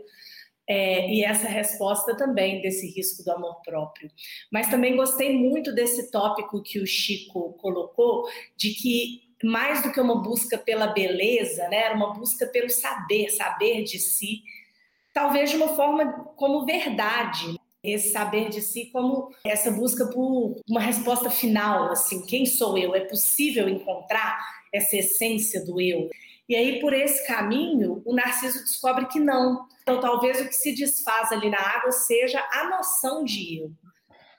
É, 0.70 1.10
e 1.10 1.24
essa 1.24 1.48
resposta 1.48 2.16
também 2.16 2.62
desse 2.62 2.88
risco 2.88 3.24
do 3.24 3.32
amor 3.32 3.62
próprio. 3.64 4.10
Mas 4.52 4.70
também 4.70 4.96
gostei 4.96 5.36
muito 5.36 5.74
desse 5.74 6.12
tópico 6.12 6.62
que 6.62 6.80
o 6.80 6.86
Chico 6.86 7.54
colocou, 7.54 8.24
de 8.56 8.74
que 8.74 9.23
mais 9.44 9.84
do 9.84 9.92
que 9.92 10.00
uma 10.00 10.22
busca 10.22 10.58
pela 10.58 10.88
beleza, 10.88 11.68
né, 11.68 11.84
era 11.84 11.96
uma 11.96 12.14
busca 12.14 12.46
pelo 12.46 12.70
saber, 12.70 13.30
saber 13.30 13.84
de 13.84 14.00
si, 14.00 14.42
talvez 15.14 15.50
de 15.50 15.58
uma 15.58 15.70
forma 15.70 16.12
como 16.36 16.66
verdade, 16.66 17.60
esse 17.84 18.12
saber 18.12 18.50
de 18.50 18.62
si 18.62 18.90
como 18.92 19.30
essa 19.46 19.70
busca 19.70 20.06
por 20.06 20.56
uma 20.70 20.80
resposta 20.80 21.30
final, 21.30 21.92
assim, 21.92 22.26
quem 22.26 22.46
sou 22.46 22.78
eu? 22.78 22.96
É 22.96 23.02
possível 23.02 23.68
encontrar 23.68 24.40
essa 24.72 24.96
essência 24.96 25.64
do 25.66 25.82
eu? 25.82 26.10
E 26.48 26.56
aí, 26.56 26.80
por 26.80 26.94
esse 26.94 27.26
caminho, 27.28 28.02
o 28.06 28.14
Narciso 28.14 28.60
descobre 28.60 29.06
que 29.08 29.20
não. 29.20 29.68
Então, 29.82 30.00
talvez 30.00 30.40
o 30.42 30.48
que 30.48 30.56
se 30.56 30.74
desfaz 30.74 31.32
ali 31.32 31.50
na 31.50 31.60
água 31.60 31.92
seja 31.92 32.42
a 32.52 32.70
noção 32.70 33.24
de 33.24 33.60
eu. 33.60 33.72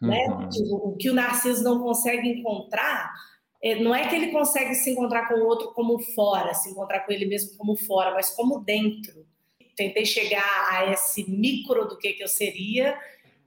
Né? 0.00 0.26
Uhum. 0.26 0.38
Né? 0.38 0.48
O 0.70 0.96
que 0.96 1.10
o 1.10 1.14
Narciso 1.14 1.62
não 1.62 1.80
consegue 1.80 2.28
encontrar, 2.28 3.12
não 3.80 3.94
é 3.94 4.06
que 4.06 4.14
ele 4.14 4.30
consegue 4.30 4.74
se 4.74 4.90
encontrar 4.90 5.26
com 5.26 5.34
o 5.34 5.46
outro 5.46 5.72
como 5.72 5.98
fora, 5.98 6.52
se 6.52 6.70
encontrar 6.70 7.00
com 7.00 7.12
ele 7.12 7.24
mesmo 7.24 7.56
como 7.56 7.76
fora, 7.76 8.12
mas 8.12 8.30
como 8.30 8.58
dentro. 8.58 9.26
Tentei 9.74 10.04
chegar 10.04 10.68
a 10.70 10.92
esse 10.92 11.28
micro 11.30 11.88
do 11.88 11.96
que, 11.96 12.12
que 12.12 12.22
eu 12.22 12.28
seria, 12.28 12.98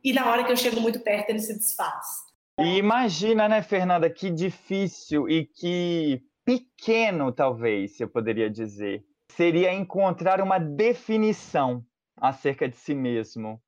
e 0.03 0.11
na 0.11 0.29
hora 0.29 0.43
que 0.43 0.51
eu 0.51 0.57
chego 0.57 0.81
muito 0.81 0.99
perto, 1.01 1.29
ele 1.29 1.39
se 1.39 1.53
desfaz. 1.53 2.05
E 2.59 2.77
imagina, 2.77 3.47
né, 3.47 3.61
Fernanda, 3.61 4.09
que 4.09 4.31
difícil 4.31 5.29
e 5.29 5.45
que 5.45 6.23
pequeno, 6.43 7.31
talvez, 7.31 7.99
eu 7.99 8.09
poderia 8.09 8.49
dizer, 8.49 9.05
seria 9.29 9.71
encontrar 9.71 10.41
uma 10.41 10.57
definição 10.57 11.85
acerca 12.19 12.67
de 12.67 12.75
si 12.75 12.95
mesmo. 12.95 13.61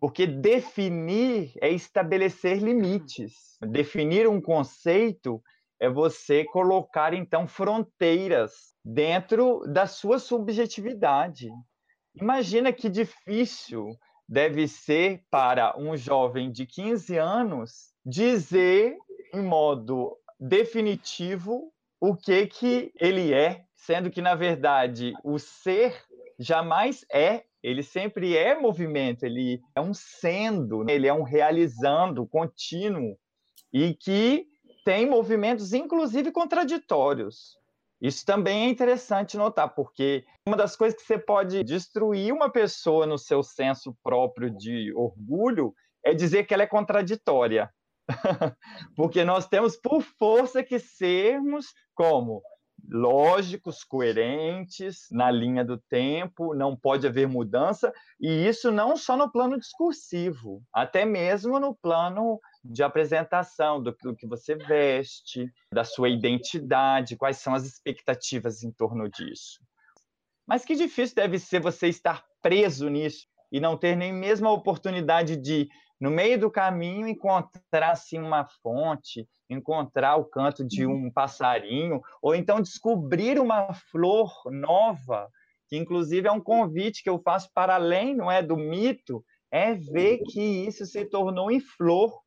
Porque 0.00 0.26
definir 0.26 1.52
é 1.62 1.70
estabelecer 1.70 2.58
limites. 2.58 3.56
Definir 3.62 4.28
um 4.28 4.40
conceito 4.40 5.42
é 5.80 5.88
você 5.88 6.44
colocar, 6.44 7.14
então, 7.14 7.46
fronteiras 7.46 8.74
dentro 8.84 9.60
da 9.66 9.86
sua 9.86 10.18
subjetividade. 10.18 11.48
Imagina 12.14 12.72
que 12.72 12.88
difícil 12.88 13.90
deve 14.28 14.66
ser 14.68 15.22
para 15.30 15.78
um 15.78 15.96
jovem 15.96 16.50
de 16.50 16.66
15 16.66 17.16
anos 17.16 17.92
dizer, 18.04 18.96
em 19.32 19.42
modo 19.42 20.16
definitivo, 20.38 21.72
o 22.00 22.14
que 22.14 22.46
que 22.46 22.92
ele 23.00 23.32
é, 23.32 23.64
sendo 23.74 24.10
que 24.10 24.20
na 24.20 24.34
verdade 24.34 25.12
o 25.24 25.38
ser 25.38 25.94
jamais 26.38 27.04
é, 27.12 27.44
ele 27.62 27.82
sempre 27.82 28.36
é 28.36 28.58
movimento, 28.58 29.24
ele 29.24 29.60
é 29.74 29.80
um 29.80 29.92
sendo, 29.92 30.84
né? 30.84 30.94
ele 30.94 31.08
é 31.08 31.12
um 31.12 31.24
realizando 31.24 32.26
contínuo 32.26 33.18
e 33.72 33.94
que 33.94 34.46
tem 34.88 35.04
movimentos 35.04 35.74
inclusive 35.74 36.32
contraditórios. 36.32 37.58
Isso 38.00 38.24
também 38.24 38.64
é 38.64 38.70
interessante 38.70 39.36
notar, 39.36 39.74
porque 39.74 40.24
uma 40.48 40.56
das 40.56 40.74
coisas 40.76 40.98
que 40.98 41.06
você 41.06 41.18
pode 41.18 41.62
destruir 41.62 42.32
uma 42.32 42.50
pessoa 42.50 43.04
no 43.04 43.18
seu 43.18 43.42
senso 43.42 43.94
próprio 44.02 44.48
de 44.48 44.90
orgulho 44.94 45.74
é 46.02 46.14
dizer 46.14 46.46
que 46.46 46.54
ela 46.54 46.62
é 46.62 46.66
contraditória. 46.66 47.70
Porque 48.96 49.22
nós 49.24 49.46
temos 49.46 49.76
por 49.76 50.00
força 50.00 50.62
que 50.62 50.78
sermos 50.78 51.66
como 51.94 52.40
lógicos, 52.86 53.84
coerentes, 53.84 55.06
na 55.10 55.30
linha 55.30 55.64
do 55.64 55.76
tempo, 55.76 56.54
não 56.54 56.76
pode 56.76 57.06
haver 57.06 57.26
mudança, 57.26 57.92
e 58.20 58.46
isso 58.46 58.70
não 58.70 58.96
só 58.96 59.16
no 59.16 59.30
plano 59.30 59.58
discursivo, 59.58 60.62
até 60.72 61.04
mesmo 61.04 61.58
no 61.58 61.74
plano 61.74 62.40
de 62.64 62.82
apresentação 62.82 63.82
do 63.82 63.94
que 64.16 64.26
você 64.26 64.54
veste, 64.54 65.50
da 65.72 65.84
sua 65.84 66.08
identidade, 66.08 67.16
quais 67.16 67.38
são 67.38 67.54
as 67.54 67.64
expectativas 67.64 68.62
em 68.62 68.70
torno 68.70 69.08
disso. 69.08 69.60
Mas 70.46 70.64
que 70.64 70.74
difícil 70.74 71.16
deve 71.16 71.38
ser 71.38 71.60
você 71.60 71.88
estar 71.88 72.24
preso 72.40 72.88
nisso 72.88 73.26
e 73.52 73.60
não 73.60 73.76
ter 73.76 73.96
nem 73.96 74.12
mesmo 74.12 74.48
a 74.48 74.52
oportunidade 74.52 75.36
de 75.36 75.68
no 76.00 76.10
meio 76.10 76.38
do 76.38 76.50
caminho 76.50 77.08
encontrar 77.08 77.90
assim 77.90 78.18
uma 78.18 78.44
fonte, 78.62 79.28
encontrar 79.50 80.16
o 80.16 80.24
canto 80.24 80.64
de 80.64 80.86
uhum. 80.86 81.06
um 81.06 81.10
passarinho, 81.10 82.00
ou 82.22 82.34
então 82.34 82.60
descobrir 82.60 83.40
uma 83.40 83.72
flor 83.72 84.32
nova, 84.46 85.28
que 85.68 85.76
inclusive 85.76 86.28
é 86.28 86.32
um 86.32 86.40
convite 86.40 87.02
que 87.02 87.10
eu 87.10 87.20
faço 87.20 87.50
para 87.52 87.74
além, 87.74 88.14
não 88.14 88.30
é, 88.30 88.42
do 88.42 88.56
mito, 88.56 89.24
é 89.50 89.74
ver 89.74 90.18
que 90.18 90.40
isso 90.40 90.86
se 90.86 91.04
tornou 91.04 91.50
em 91.50 91.60
flor. 91.60 92.20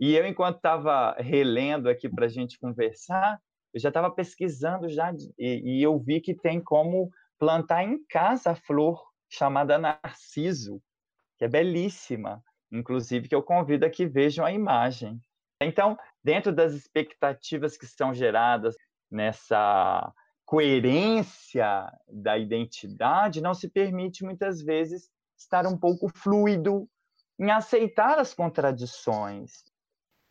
E 0.00 0.14
eu, 0.14 0.26
enquanto 0.26 0.56
estava 0.56 1.14
relendo 1.18 1.88
aqui 1.88 2.08
para 2.08 2.26
a 2.26 2.28
gente 2.28 2.58
conversar, 2.58 3.38
eu 3.74 3.80
já 3.80 3.88
estava 3.88 4.10
pesquisando 4.10 4.88
já 4.88 5.12
e, 5.36 5.78
e 5.78 5.82
eu 5.82 5.98
vi 5.98 6.20
que 6.20 6.34
tem 6.34 6.60
como 6.62 7.10
plantar 7.38 7.84
em 7.84 8.02
casa 8.08 8.52
a 8.52 8.54
flor 8.54 9.04
chamada 9.28 9.76
narciso, 9.76 10.80
que 11.36 11.44
é 11.44 11.48
belíssima 11.48 12.42
inclusive 12.70 13.28
que 13.28 13.34
eu 13.34 13.42
convido 13.42 13.86
a 13.86 13.90
que 13.90 14.06
vejam 14.06 14.44
a 14.44 14.52
imagem. 14.52 15.20
Então, 15.60 15.98
dentro 16.22 16.52
das 16.52 16.72
expectativas 16.72 17.76
que 17.76 17.86
são 17.86 18.14
geradas 18.14 18.76
nessa 19.10 20.12
coerência 20.44 21.92
da 22.08 22.38
identidade, 22.38 23.40
não 23.40 23.54
se 23.54 23.68
permite 23.68 24.24
muitas 24.24 24.62
vezes 24.62 25.10
estar 25.36 25.66
um 25.66 25.76
pouco 25.76 26.08
fluido 26.08 26.88
em 27.38 27.50
aceitar 27.50 28.18
as 28.18 28.34
contradições. 28.34 29.64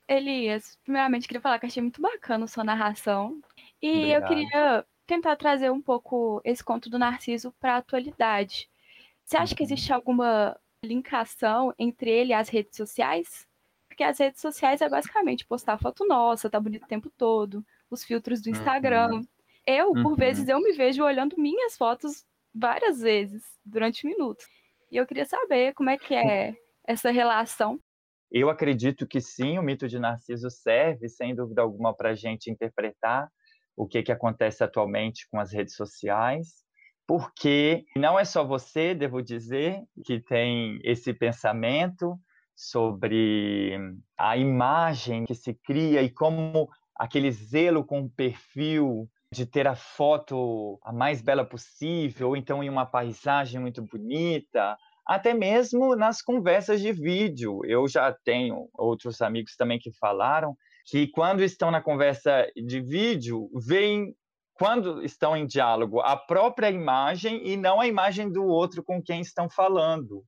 Elias, 0.08 0.78
primeiramente 0.84 1.28
queria 1.28 1.42
falar 1.42 1.60
que 1.60 1.66
achei 1.66 1.82
muito 1.82 2.02
bacana 2.02 2.46
a 2.46 2.48
sua 2.48 2.64
narração 2.64 3.42
e 3.82 3.90
Obrigado. 3.90 4.22
eu 4.22 4.28
queria 4.28 4.86
tentar 5.06 5.36
trazer 5.36 5.70
um 5.70 5.82
pouco 5.82 6.42
esse 6.44 6.64
conto 6.64 6.90
do 6.90 7.00
Narciso 7.00 7.54
para 7.60 7.76
a 7.76 7.78
atualidade. 7.78 8.70
Você 9.24 9.38
acha 9.38 9.56
que 9.56 9.64
uhum. 9.64 9.68
existe 9.68 9.92
alguma 9.92 10.58
linkação 10.84 11.74
entre 11.78 12.10
ele 12.10 12.32
e 12.32 12.34
as 12.34 12.50
redes 12.50 12.76
sociais? 12.76 13.48
Porque 13.88 14.04
as 14.04 14.20
redes 14.20 14.42
sociais 14.42 14.82
é 14.82 14.90
basicamente 14.90 15.46
postar 15.46 15.78
foto 15.80 16.06
nossa, 16.08 16.50
tá 16.50 16.60
bonito 16.60 16.84
o 16.84 16.88
tempo 16.88 17.10
todo, 17.18 17.66
os 17.90 18.04
filtros 18.04 18.42
do 18.42 18.50
Instagram. 18.50 19.16
Uhum. 19.16 19.22
Eu, 19.66 19.94
por 19.94 20.12
uhum. 20.12 20.16
vezes, 20.16 20.48
eu 20.48 20.60
me 20.62 20.74
vejo 20.74 21.04
olhando 21.04 21.36
minhas 21.38 21.76
fotos 21.76 22.26
várias 22.54 23.02
vezes, 23.02 23.44
durante 23.66 24.06
minutos. 24.06 24.46
E 24.92 24.98
eu 24.98 25.06
queria 25.06 25.26
saber 25.26 25.74
como 25.74 25.90
é 25.90 25.98
que 25.98 26.14
é 26.14 26.56
essa 26.86 27.12
relação. 27.12 27.80
Eu 28.32 28.50
acredito 28.50 29.08
que 29.08 29.20
sim, 29.20 29.58
o 29.58 29.64
mito 29.64 29.88
de 29.88 30.00
Narciso 30.00 30.50
serve, 30.50 31.10
sem 31.10 31.36
dúvida 31.36 31.62
alguma, 31.62 31.94
para 31.94 32.12
a 32.12 32.16
gente 32.16 32.52
interpretar 32.52 33.30
o 33.76 33.88
que, 33.88 34.02
que 34.04 34.12
acontece 34.12 34.64
atualmente 34.64 35.28
com 35.30 35.40
as 35.40 35.52
redes 35.54 35.76
sociais 35.76 36.67
porque 37.08 37.86
não 37.96 38.20
é 38.20 38.26
só 38.26 38.44
você, 38.44 38.94
devo 38.94 39.22
dizer, 39.22 39.82
que 40.04 40.20
tem 40.20 40.80
esse 40.84 41.14
pensamento 41.14 42.20
sobre 42.54 43.80
a 44.18 44.36
imagem 44.36 45.26
que 45.26 45.34
se 45.34 45.54
cria 45.54 46.02
e 46.02 46.10
como 46.10 46.68
aquele 46.96 47.32
zelo 47.32 47.86
com 47.86 48.02
o 48.02 48.10
perfil 48.10 49.08
de 49.32 49.46
ter 49.46 49.68
a 49.68 49.76
foto 49.76 50.80
a 50.84 50.92
mais 50.92 51.22
bela 51.22 51.46
possível, 51.46 52.30
ou 52.30 52.38
então 52.38 52.64
em 52.64 52.70
uma 52.70 52.86
paisagem 52.86 53.60
muito 53.60 53.82
bonita, 53.82 54.78
até 55.06 55.34
mesmo 55.34 55.96
nas 55.96 56.22
conversas 56.22 56.82
de 56.82 56.92
vídeo. 56.92 57.62
Eu 57.66 57.88
já 57.88 58.14
tenho 58.26 58.68
outros 58.74 59.22
amigos 59.22 59.56
também 59.56 59.80
que 59.80 59.92
falaram 59.98 60.56
que 60.86 61.08
quando 61.08 61.44
estão 61.44 61.70
na 61.72 61.82
conversa 61.82 62.48
de 62.56 62.82
vídeo, 62.82 63.50
veem 63.54 64.14
quando 64.58 65.04
estão 65.04 65.36
em 65.36 65.46
diálogo, 65.46 66.00
a 66.02 66.18
própria 66.18 66.70
imagem 66.70 67.48
e 67.48 67.56
não 67.56 67.80
a 67.80 67.88
imagem 67.88 68.32
do 68.32 68.46
outro 68.46 68.84
com 68.84 69.02
quem 69.02 69.22
estão 69.22 69.50
falando. 69.50 70.24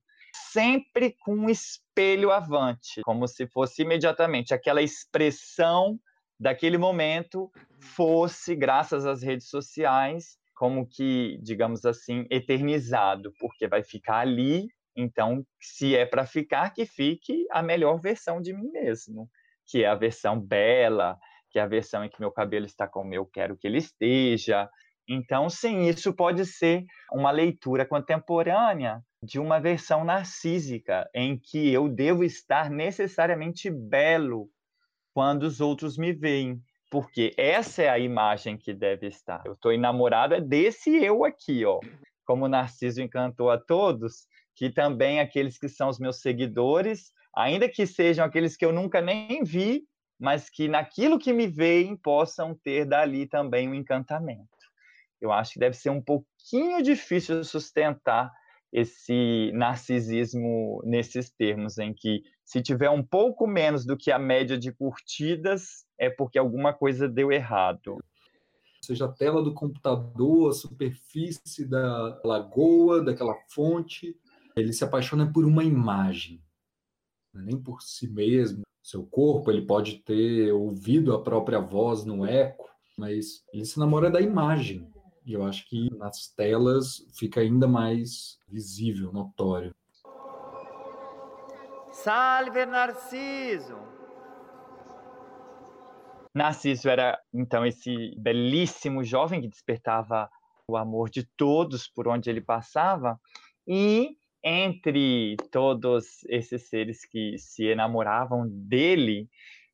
Sempre 0.52 1.16
com 1.20 1.34
um 1.34 1.50
espelho 1.50 2.30
avante, 2.30 3.00
como 3.02 3.26
se 3.26 3.46
fosse 3.48 3.82
imediatamente 3.82 4.54
aquela 4.54 4.80
expressão 4.80 5.98
daquele 6.38 6.78
momento 6.78 7.50
fosse, 7.80 8.54
graças 8.54 9.04
às 9.04 9.22
redes 9.22 9.48
sociais, 9.48 10.38
como 10.54 10.86
que, 10.86 11.38
digamos 11.42 11.84
assim, 11.84 12.26
eternizado, 12.30 13.32
porque 13.38 13.66
vai 13.66 13.82
ficar 13.82 14.18
ali. 14.18 14.68
Então, 14.96 15.44
se 15.60 15.96
é 15.96 16.06
para 16.06 16.24
ficar, 16.24 16.70
que 16.70 16.86
fique 16.86 17.46
a 17.50 17.62
melhor 17.62 18.00
versão 18.00 18.40
de 18.40 18.52
mim 18.52 18.70
mesmo, 18.70 19.28
que 19.66 19.82
é 19.82 19.88
a 19.88 19.94
versão 19.94 20.40
bela, 20.40 21.18
que 21.50 21.58
é 21.58 21.62
a 21.62 21.66
versão 21.66 22.04
em 22.04 22.08
que 22.08 22.20
meu 22.20 22.30
cabelo 22.30 22.66
está 22.66 22.86
como 22.86 23.12
eu 23.14 23.26
quero 23.26 23.56
que 23.56 23.66
ele 23.66 23.78
esteja. 23.78 24.68
Então, 25.08 25.50
sim, 25.50 25.88
isso 25.88 26.14
pode 26.14 26.46
ser 26.46 26.84
uma 27.12 27.30
leitura 27.30 27.84
contemporânea 27.84 29.02
de 29.22 29.38
uma 29.38 29.60
versão 29.60 30.04
narcísica, 30.04 31.08
em 31.14 31.36
que 31.36 31.72
eu 31.72 31.88
devo 31.88 32.24
estar 32.24 32.70
necessariamente 32.70 33.68
belo 33.70 34.48
quando 35.12 35.42
os 35.42 35.60
outros 35.60 35.98
me 35.98 36.12
veem, 36.12 36.62
porque 36.90 37.34
essa 37.36 37.82
é 37.82 37.88
a 37.88 37.98
imagem 37.98 38.56
que 38.56 38.72
deve 38.72 39.08
estar. 39.08 39.42
Eu 39.44 39.52
estou 39.52 39.72
enamorado 39.72 40.34
é 40.34 40.40
desse 40.40 40.90
eu 40.90 41.24
aqui, 41.24 41.64
ó. 41.64 41.80
Como 42.24 42.48
Narciso 42.48 43.02
encantou 43.02 43.50
a 43.50 43.58
todos, 43.58 44.26
que 44.54 44.70
também 44.70 45.20
aqueles 45.20 45.58
que 45.58 45.68
são 45.68 45.88
os 45.88 45.98
meus 45.98 46.20
seguidores, 46.20 47.12
ainda 47.34 47.68
que 47.68 47.86
sejam 47.86 48.24
aqueles 48.24 48.56
que 48.56 48.64
eu 48.64 48.72
nunca 48.72 49.00
nem 49.00 49.42
vi, 49.42 49.82
mas 50.20 50.50
que 50.50 50.68
naquilo 50.68 51.18
que 51.18 51.32
me 51.32 51.46
veem 51.46 51.96
possam 51.96 52.54
ter 52.54 52.84
dali 52.84 53.26
também 53.26 53.68
um 53.68 53.74
encantamento. 53.74 54.48
Eu 55.18 55.32
acho 55.32 55.54
que 55.54 55.58
deve 55.58 55.76
ser 55.76 55.88
um 55.88 56.00
pouquinho 56.00 56.82
difícil 56.82 57.42
sustentar 57.42 58.30
esse 58.72 59.50
narcisismo 59.52 60.80
nesses 60.84 61.30
termos, 61.30 61.78
em 61.78 61.92
que 61.92 62.22
se 62.44 62.62
tiver 62.62 62.90
um 62.90 63.02
pouco 63.02 63.46
menos 63.46 63.84
do 63.84 63.96
que 63.96 64.12
a 64.12 64.18
média 64.18 64.56
de 64.56 64.72
curtidas, 64.72 65.86
é 65.98 66.08
porque 66.08 66.38
alguma 66.38 66.72
coisa 66.72 67.08
deu 67.08 67.32
errado. 67.32 67.98
Seja 68.82 69.06
a 69.06 69.12
tela 69.12 69.42
do 69.42 69.54
computador, 69.54 70.50
a 70.50 70.52
superfície 70.52 71.66
da 71.66 72.20
lagoa, 72.24 73.02
daquela 73.02 73.34
fonte, 73.48 74.16
ele 74.56 74.72
se 74.72 74.84
apaixona 74.84 75.30
por 75.30 75.44
uma 75.44 75.64
imagem, 75.64 76.42
é 77.34 77.38
nem 77.38 77.60
por 77.60 77.82
si 77.82 78.08
mesmo. 78.08 78.62
Seu 78.82 79.04
corpo, 79.04 79.50
ele 79.50 79.66
pode 79.66 79.98
ter 79.98 80.52
ouvido 80.52 81.14
a 81.14 81.22
própria 81.22 81.60
voz 81.60 82.04
no 82.04 82.26
eco, 82.26 82.68
mas 82.96 83.44
ele 83.52 83.64
se 83.64 83.78
namora 83.78 84.10
da 84.10 84.20
imagem. 84.20 84.90
E 85.24 85.32
eu 85.34 85.44
acho 85.44 85.68
que 85.68 85.94
nas 85.96 86.28
telas 86.34 87.06
fica 87.14 87.40
ainda 87.40 87.68
mais 87.68 88.38
visível, 88.48 89.12
notório. 89.12 89.74
Salve 91.92 92.64
Narciso! 92.64 93.78
Narciso 96.34 96.88
era 96.88 97.18
então 97.34 97.66
esse 97.66 98.14
belíssimo 98.16 99.04
jovem 99.04 99.40
que 99.40 99.48
despertava 99.48 100.30
o 100.66 100.76
amor 100.76 101.10
de 101.10 101.24
todos 101.36 101.88
por 101.88 102.08
onde 102.08 102.30
ele 102.30 102.40
passava 102.40 103.20
e 103.66 104.16
entre 104.42 105.36
todos 105.50 106.24
esses 106.28 106.68
seres 106.68 107.04
que 107.04 107.36
se 107.38 107.66
enamoravam 107.66 108.46
dele, 108.48 109.28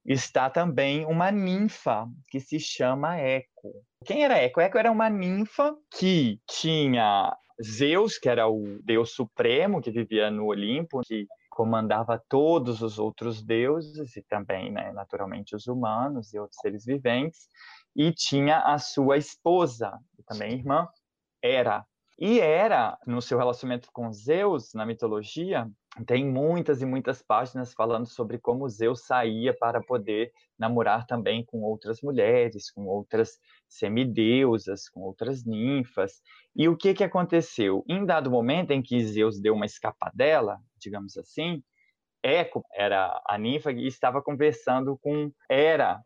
está 0.05 0.49
também 0.49 1.05
uma 1.05 1.31
ninfa 1.31 2.07
que 2.29 2.39
se 2.41 2.61
chama 2.61 3.19
Eco. 3.19 3.85
Quem 4.05 4.25
era 4.25 4.39
Eco? 4.39 4.61
Eco 4.61 4.79
era 4.79 4.91
uma 4.91 5.11
ninfa 5.11 5.75
que 5.99 6.41
tinha 6.47 7.37
Zeus, 7.63 8.19
que 8.19 8.29
era 8.29 8.49
o 8.49 8.79
deus 8.83 9.13
supremo 9.13 9.81
que 9.81 9.91
vivia 9.91 10.31
no 10.31 10.47
Olimpo, 10.47 11.01
que 11.03 11.27
comandava 11.51 12.23
todos 12.29 12.83
os 12.83 12.99
outros 12.99 13.43
deuses 13.43 14.15
e 14.15 14.23
também, 14.23 14.71
né, 14.71 14.93
naturalmente, 14.93 15.57
os 15.57 15.67
humanos 15.67 16.33
e 16.35 16.39
outros 16.39 16.61
seres 16.61 16.85
viventes, 16.85 17.49
e 17.97 18.13
tinha 18.13 18.59
a 18.59 18.79
sua 18.79 19.17
esposa, 19.17 19.99
e 20.19 20.23
também 20.23 20.53
irmã, 20.53 20.87
Hera, 21.43 21.85
e 22.19 22.41
Hera, 22.41 22.97
no 23.07 23.21
seu 23.21 23.37
relacionamento 23.37 23.91
com 23.93 24.11
Zeus, 24.11 24.73
na 24.73 24.87
mitologia, 24.87 25.71
tem 26.07 26.27
muitas 26.27 26.81
e 26.81 26.87
muitas 26.87 27.23
páginas 27.23 27.75
falando 27.75 28.07
sobre 28.07 28.39
como 28.39 28.69
Zeus 28.69 29.05
saía 29.05 29.55
para 29.55 29.83
poder 29.83 30.33
namorar 30.59 31.07
também 31.07 31.45
com 31.45 31.63
outras 31.63 32.01
mulheres, 32.01 32.71
com 32.71 32.87
outras 32.87 33.39
semideusas, 33.69 34.89
com 34.89 35.01
outras 35.03 35.45
ninfas. 35.45 36.23
E 36.55 36.69
o 36.69 36.77
que, 36.77 36.95
que 36.95 37.05
aconteceu? 37.05 37.85
Em 37.87 38.05
dado 38.05 38.31
momento 38.31 38.71
em 38.71 38.83
que 38.83 39.05
Zeus 39.05 39.39
deu 39.39 39.55
uma 39.55 39.67
escapadela, 39.67 40.59
digamos 40.79 41.19
assim, 41.19 41.63
Eco 42.23 42.65
era 42.75 43.23
a 43.29 43.37
ninfa 43.39 43.71
e 43.73 43.87
estava 43.87 44.23
conversando 44.23 44.99
com 44.99 45.31
Hera. 45.51 46.01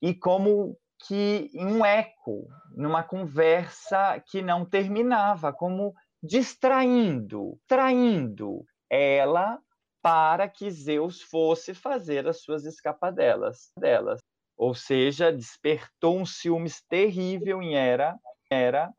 E 0.00 0.12
como 0.12 0.76
que 1.06 1.50
um 1.54 1.84
eco, 1.84 2.48
numa 2.74 3.02
conversa 3.02 4.22
que 4.26 4.40
não 4.40 4.64
terminava, 4.64 5.52
como 5.52 5.94
distraindo, 6.22 7.58
traindo 7.66 8.64
ela 8.88 9.58
para 10.00 10.48
que 10.48 10.70
Zeus 10.70 11.22
fosse 11.22 11.74
fazer 11.74 12.26
as 12.28 12.42
suas 12.42 12.64
escapadelas 12.64 13.70
delas. 13.78 14.20
Ou 14.56 14.74
seja, 14.74 15.32
despertou 15.32 16.18
um 16.18 16.26
ciúmes 16.26 16.82
terrível 16.88 17.62
em 17.62 17.74
Hera, 17.74 18.16
Hera 18.50 18.92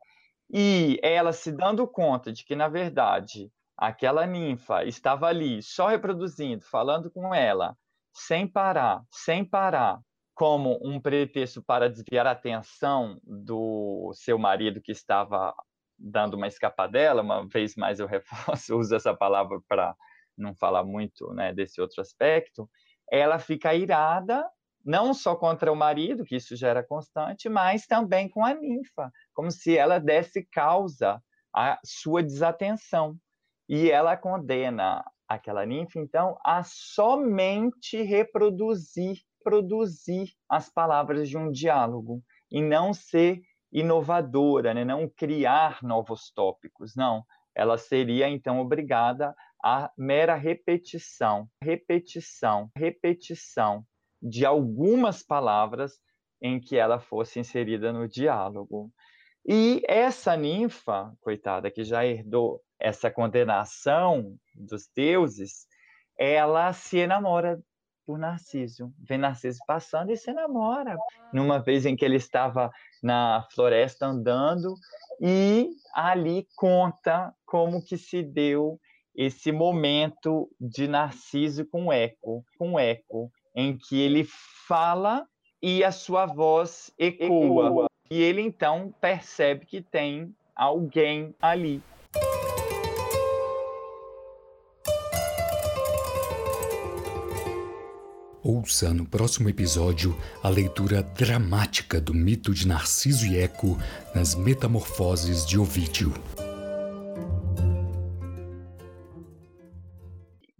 e 0.52 0.98
ela 1.02 1.32
se 1.32 1.52
dando 1.52 1.86
conta 1.86 2.32
de 2.32 2.44
que, 2.44 2.54
na 2.54 2.68
verdade, 2.68 3.50
aquela 3.76 4.26
ninfa 4.26 4.84
estava 4.84 5.26
ali 5.26 5.62
só 5.62 5.88
reproduzindo, 5.88 6.64
falando 6.64 7.10
com 7.10 7.34
ela, 7.34 7.76
sem 8.12 8.46
parar, 8.46 9.02
sem 9.10 9.44
parar, 9.44 10.00
como 10.34 10.78
um 10.82 11.00
pretexto 11.00 11.62
para 11.62 11.88
desviar 11.88 12.26
a 12.26 12.32
atenção 12.32 13.20
do 13.22 14.12
seu 14.14 14.38
marido 14.38 14.80
que 14.80 14.92
estava 14.92 15.54
dando 15.96 16.34
uma 16.34 16.48
escapadela, 16.48 17.22
uma 17.22 17.46
vez 17.46 17.76
mais 17.76 18.00
eu 18.00 18.06
reforço, 18.58 18.76
uso 18.76 18.94
essa 18.94 19.14
palavra 19.14 19.60
para 19.68 19.94
não 20.36 20.54
falar 20.54 20.84
muito 20.84 21.32
né, 21.32 21.52
desse 21.52 21.80
outro 21.80 22.00
aspecto, 22.00 22.68
ela 23.10 23.38
fica 23.38 23.74
irada, 23.74 24.44
não 24.84 25.14
só 25.14 25.36
contra 25.36 25.72
o 25.72 25.76
marido, 25.76 26.24
que 26.24 26.36
isso 26.36 26.56
já 26.56 26.68
era 26.68 26.82
constante, 26.82 27.48
mas 27.48 27.86
também 27.86 28.28
com 28.28 28.44
a 28.44 28.52
ninfa, 28.52 29.10
como 29.32 29.50
se 29.50 29.76
ela 29.76 29.98
desse 29.98 30.44
causa 30.50 31.22
à 31.54 31.78
sua 31.84 32.22
desatenção. 32.22 33.16
E 33.68 33.90
ela 33.90 34.16
condena 34.16 35.04
aquela 35.28 35.64
ninfa, 35.64 35.98
então, 35.98 36.36
a 36.44 36.62
somente 36.64 38.02
reproduzir 38.02 39.18
produzir 39.44 40.32
as 40.48 40.70
palavras 40.70 41.28
de 41.28 41.36
um 41.36 41.50
diálogo 41.52 42.22
e 42.50 42.62
não 42.62 42.94
ser 42.94 43.42
inovadora, 43.70 44.72
né? 44.72 44.84
não 44.84 45.08
criar 45.08 45.82
novos 45.82 46.32
tópicos, 46.32 46.96
não. 46.96 47.22
Ela 47.54 47.76
seria 47.76 48.28
então 48.28 48.58
obrigada 48.60 49.34
à 49.62 49.90
mera 49.96 50.34
repetição, 50.34 51.48
repetição, 51.62 52.70
repetição 52.76 53.84
de 54.20 54.46
algumas 54.46 55.22
palavras 55.22 56.00
em 56.40 56.58
que 56.58 56.76
ela 56.76 56.98
fosse 56.98 57.38
inserida 57.38 57.92
no 57.92 58.08
diálogo. 58.08 58.90
E 59.46 59.82
essa 59.86 60.36
ninfa, 60.36 61.12
coitada, 61.20 61.70
que 61.70 61.84
já 61.84 62.06
herdou 62.06 62.62
essa 62.78 63.10
condenação 63.10 64.36
dos 64.54 64.88
deuses, 64.94 65.66
ela 66.18 66.72
se 66.72 66.98
enamora 66.98 67.60
por 68.06 68.18
Narciso. 68.18 68.92
Vê 68.98 69.16
Narciso 69.16 69.58
passando 69.66 70.10
e 70.10 70.16
se 70.16 70.32
namora. 70.32 70.96
Numa 71.32 71.58
vez 71.58 71.86
em 71.86 71.96
que 71.96 72.04
ele 72.04 72.16
estava 72.16 72.70
na 73.02 73.46
floresta 73.52 74.06
andando 74.06 74.74
e 75.20 75.70
ali 75.94 76.46
conta 76.56 77.32
como 77.46 77.84
que 77.84 77.96
se 77.96 78.22
deu 78.22 78.78
esse 79.14 79.52
momento 79.52 80.50
de 80.60 80.88
Narciso 80.88 81.64
com 81.66 81.92
eco, 81.92 82.44
com 82.58 82.78
eco, 82.78 83.30
em 83.54 83.76
que 83.76 84.00
ele 84.00 84.26
fala 84.66 85.26
e 85.62 85.84
a 85.84 85.92
sua 85.92 86.26
voz 86.26 86.92
ecoa. 86.98 87.66
ecoa. 87.68 87.86
E 88.10 88.20
ele 88.20 88.42
então 88.42 88.92
percebe 89.00 89.64
que 89.64 89.80
tem 89.80 90.34
alguém 90.54 91.34
ali. 91.40 91.82
Ouça 98.46 98.92
no 98.92 99.06
próximo 99.06 99.48
episódio 99.48 100.14
a 100.42 100.50
leitura 100.50 101.02
dramática 101.02 101.98
do 101.98 102.12
mito 102.12 102.52
de 102.52 102.68
Narciso 102.68 103.24
e 103.24 103.38
Eco 103.38 103.78
nas 104.14 104.34
Metamorfoses 104.34 105.46
de 105.46 105.58
Ovídio. 105.58 106.12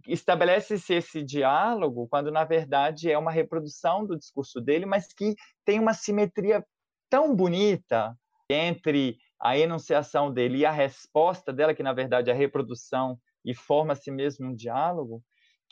Estabelece-se 0.07 0.95
esse 0.95 1.21
diálogo 1.21 2.07
quando, 2.07 2.31
na 2.31 2.43
verdade, 2.43 3.11
é 3.11 3.17
uma 3.19 3.29
reprodução 3.29 4.03
do 4.03 4.17
discurso 4.17 4.59
dele, 4.59 4.87
mas 4.87 5.13
que 5.13 5.35
tem 5.63 5.79
uma 5.79 5.93
simetria 5.93 6.65
tão 7.07 7.35
bonita 7.35 8.17
entre 8.49 9.15
a 9.39 9.59
enunciação 9.59 10.33
dele 10.33 10.57
e 10.57 10.65
a 10.65 10.71
resposta 10.71 11.53
dela, 11.53 11.75
que, 11.75 11.83
na 11.83 11.93
verdade, 11.93 12.31
é 12.31 12.33
a 12.33 12.35
reprodução 12.35 13.15
e 13.45 13.53
forma-se 13.53 14.09
mesmo 14.09 14.47
um 14.47 14.55
diálogo, 14.55 15.21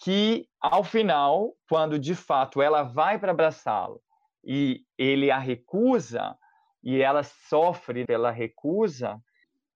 que 0.03 0.49
ao 0.59 0.83
final, 0.83 1.55
quando 1.69 1.97
de 1.97 2.13
fato 2.13 2.61
ela 2.61 2.83
vai 2.83 3.17
para 3.17 3.31
abraçá-lo 3.31 4.01
e 4.43 4.81
ele 4.97 5.31
a 5.31 5.39
recusa 5.39 6.37
e 6.83 7.01
ela 7.01 7.23
sofre 7.23 8.05
pela 8.05 8.29
recusa, 8.29 9.17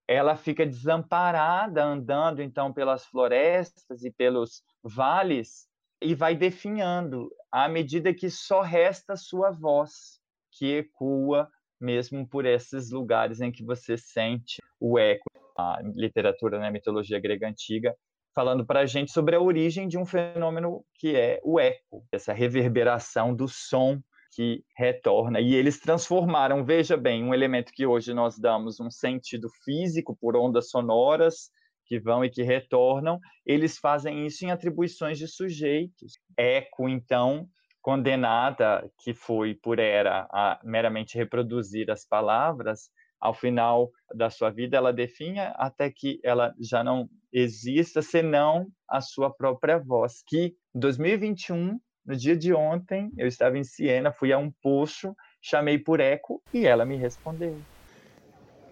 ela 0.06 0.36
fica 0.36 0.66
desamparada 0.66 1.82
andando 1.82 2.42
então 2.42 2.74
pelas 2.74 3.06
florestas 3.06 4.04
e 4.04 4.12
pelos 4.12 4.64
vales 4.84 5.70
e 6.02 6.14
vai 6.14 6.36
definhando 6.36 7.30
à 7.50 7.70
medida 7.70 8.14
que 8.14 8.30
só 8.30 8.60
resta 8.60 9.16
sua 9.16 9.52
voz 9.52 10.20
que 10.52 10.80
ecoa 10.80 11.50
mesmo 11.80 12.28
por 12.28 12.46
esses 12.46 12.92
lugares 12.92 13.40
em 13.40 13.52
que 13.52 13.64
você 13.64 13.98
sente 13.98 14.62
o 14.78 15.00
eco. 15.00 15.24
A 15.58 15.80
literatura, 15.96 16.60
né, 16.60 16.68
a 16.68 16.72
mitologia 16.72 17.20
grega 17.20 17.48
antiga 17.48 17.96
falando 18.38 18.64
para 18.64 18.82
a 18.82 18.86
gente 18.86 19.12
sobre 19.12 19.36
a 19.36 19.42
origem 19.42 19.88
de 19.88 19.98
um 19.98 20.06
fenômeno 20.06 20.86
que 20.94 21.16
é 21.16 21.40
o 21.44 21.60
eco, 21.60 22.06
essa 22.12 22.32
reverberação 22.32 23.34
do 23.34 23.48
som 23.48 24.00
que 24.32 24.64
retorna. 24.78 25.42
E 25.42 25.56
eles 25.56 25.80
transformaram, 25.80 26.64
veja 26.64 26.96
bem, 26.96 27.24
um 27.24 27.34
elemento 27.34 27.72
que 27.74 27.88
hoje 27.88 28.14
nós 28.14 28.38
damos 28.38 28.80
um 28.80 28.92
sentido 28.92 29.50
físico 29.66 30.16
por 30.22 30.36
ondas 30.36 30.70
sonoras, 30.70 31.50
que 31.88 32.00
vão 32.00 32.24
e 32.24 32.30
que 32.30 32.44
retornam, 32.44 33.20
eles 33.44 33.80
fazem 33.80 34.28
isso 34.28 34.46
em 34.46 34.52
atribuições 34.52 35.18
de 35.18 35.28
sujeitos. 35.28 36.14
Eco, 36.38 36.88
então, 36.88 37.48
condenada, 37.82 38.88
que 39.00 39.16
foi 39.16 39.56
por 39.56 39.80
Hera 39.80 40.28
a 40.32 40.60
meramente 40.64 41.18
reproduzir 41.18 41.90
as 41.90 42.06
palavras, 42.06 42.92
ao 43.20 43.34
final 43.34 43.92
da 44.14 44.30
sua 44.30 44.50
vida 44.50 44.78
ela 44.78 44.94
definha 44.94 45.50
até 45.58 45.90
que 45.90 46.20
ela 46.24 46.54
já 46.60 46.84
não 46.84 47.10
exista 47.32 48.02
senão 48.02 48.68
a 48.88 49.02
sua 49.02 49.34
própria 49.34 49.78
voz, 49.78 50.24
que 50.26 50.56
em 50.76 50.80
2021, 50.80 51.80
no 52.06 52.16
dia 52.16 52.38
de 52.38 52.54
ontem, 52.54 53.12
eu 53.18 53.28
estava 53.28 53.58
em 53.58 53.64
Siena, 53.64 54.12
fui 54.12 54.32
a 54.32 54.38
um 54.38 54.52
poço, 54.62 55.16
chamei 55.42 55.78
por 55.78 56.00
Eco 56.00 56.42
e 56.54 56.66
ela 56.66 56.86
me 56.86 56.96
respondeu. 56.96 57.58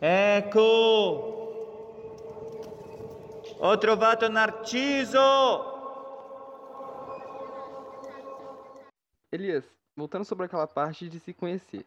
Eco! 0.01 1.45
Ho 3.59 3.77
trovato 3.77 4.29
Narciso! 4.29 5.17
Elias, 9.31 9.65
voltando 9.95 10.23
sobre 10.23 10.45
aquela 10.45 10.67
parte 10.67 11.09
de 11.09 11.19
se 11.19 11.33
conhecer. 11.33 11.85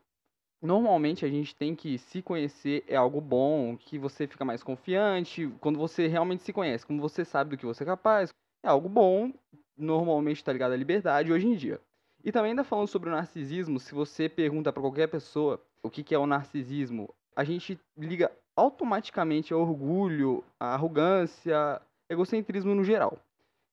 Normalmente 0.61 1.25
a 1.25 1.29
gente 1.29 1.55
tem 1.55 1.75
que 1.75 1.99
se 1.99 2.21
conhecer 2.21 2.85
é 2.89 2.97
algo 2.97 3.21
bom, 3.21 3.77
que 3.77 3.97
você 3.97 4.27
fica 4.27 4.45
mais 4.45 4.63
confiante, 4.63 5.49
quando 5.61 5.79
você 5.79 6.09
realmente 6.09 6.43
se 6.43 6.53
conhece, 6.53 6.85
como 6.85 7.01
você 7.01 7.25
sabe 7.25 7.51
do 7.51 7.57
que 7.57 7.67
você 7.67 7.85
é 7.85 7.87
capaz, 7.87 8.31
é 8.65 8.69
algo 8.69 8.89
bom, 8.89 9.33
normalmente 9.77 10.39
está 10.39 10.53
ligado 10.53 10.73
à 10.73 10.77
liberdade 10.77 11.33
hoje 11.33 11.47
em 11.47 11.55
dia. 11.55 11.81
E 12.25 12.33
também 12.33 12.51
ainda 12.51 12.65
falando 12.65 12.89
sobre 12.89 13.09
o 13.09 13.13
narcisismo, 13.13 13.79
se 13.79 13.95
você 13.95 14.29
pergunta 14.29 14.73
para 14.73 14.83
qualquer 14.83 15.07
pessoa 15.07 15.63
o 15.81 15.89
que, 15.89 16.03
que 16.03 16.15
é 16.15 16.19
o 16.19 16.27
narcisismo, 16.27 17.09
a 17.37 17.45
gente 17.45 17.79
liga 17.97 18.33
automaticamente 18.57 19.53
ao 19.53 19.61
orgulho, 19.61 20.43
à 20.59 20.75
arrogância, 20.75 21.81
egocentrismo 22.11 22.75
no 22.75 22.83
geral. 22.83 23.17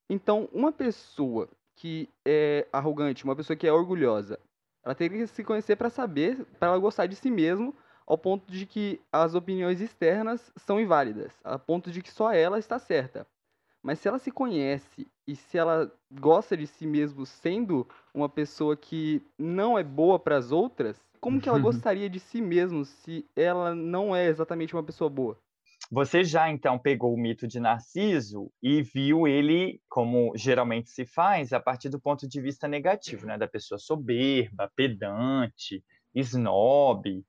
Então, 0.07 0.47
uma 0.53 0.71
pessoa 0.71 1.49
que 1.75 2.07
é 2.23 2.67
arrogante, 2.71 3.23
uma 3.23 3.35
pessoa 3.35 3.57
que 3.57 3.65
é 3.65 3.73
orgulhosa, 3.73 4.39
ela 4.85 4.93
teria 4.93 5.17
que 5.17 5.27
se 5.27 5.43
conhecer 5.43 5.75
para 5.75 5.89
saber, 5.89 6.45
para 6.59 6.69
ela 6.69 6.77
gostar 6.77 7.07
de 7.07 7.15
si 7.15 7.31
mesmo, 7.31 7.75
ao 8.05 8.17
ponto 8.17 8.51
de 8.51 8.67
que 8.67 9.01
as 9.11 9.33
opiniões 9.33 9.81
externas 9.81 10.51
são 10.55 10.79
inválidas, 10.79 11.33
a 11.43 11.57
ponto 11.57 11.89
de 11.89 12.03
que 12.03 12.11
só 12.11 12.31
ela 12.31 12.59
está 12.59 12.77
certa. 12.77 13.25
Mas 13.81 13.99
se 13.99 14.07
ela 14.07 14.19
se 14.19 14.31
conhece 14.31 15.07
e 15.27 15.35
se 15.35 15.57
ela 15.57 15.91
gosta 16.11 16.55
de 16.55 16.67
si 16.67 16.85
mesmo 16.85 17.25
sendo 17.25 17.87
uma 18.13 18.29
pessoa 18.29 18.77
que 18.77 19.23
não 19.39 19.77
é 19.77 19.83
boa 19.83 20.19
para 20.19 20.37
as 20.37 20.51
outras, 20.51 21.03
como 21.19 21.41
que 21.41 21.49
ela 21.49 21.57
gostaria 21.59 22.09
de 22.09 22.19
si 22.19 22.39
mesmo 22.39 22.85
se 22.85 23.25
ela 23.35 23.73
não 23.73 24.15
é 24.15 24.27
exatamente 24.27 24.75
uma 24.75 24.83
pessoa 24.83 25.09
boa? 25.09 25.39
Você 25.91 26.23
já 26.23 26.49
então 26.49 26.79
pegou 26.79 27.13
o 27.13 27.17
mito 27.17 27.47
de 27.47 27.59
Narciso 27.59 28.51
e 28.61 28.81
viu 28.81 29.27
ele, 29.27 29.79
como 29.87 30.33
geralmente 30.35 30.89
se 30.89 31.05
faz, 31.05 31.53
a 31.53 31.59
partir 31.59 31.89
do 31.89 31.99
ponto 31.99 32.27
de 32.27 32.41
vista 32.41 32.67
negativo, 32.67 33.27
né? 33.27 33.37
Da 33.37 33.47
pessoa 33.47 33.77
soberba, 33.77 34.71
pedante, 34.75 35.83
snob. 36.13 37.23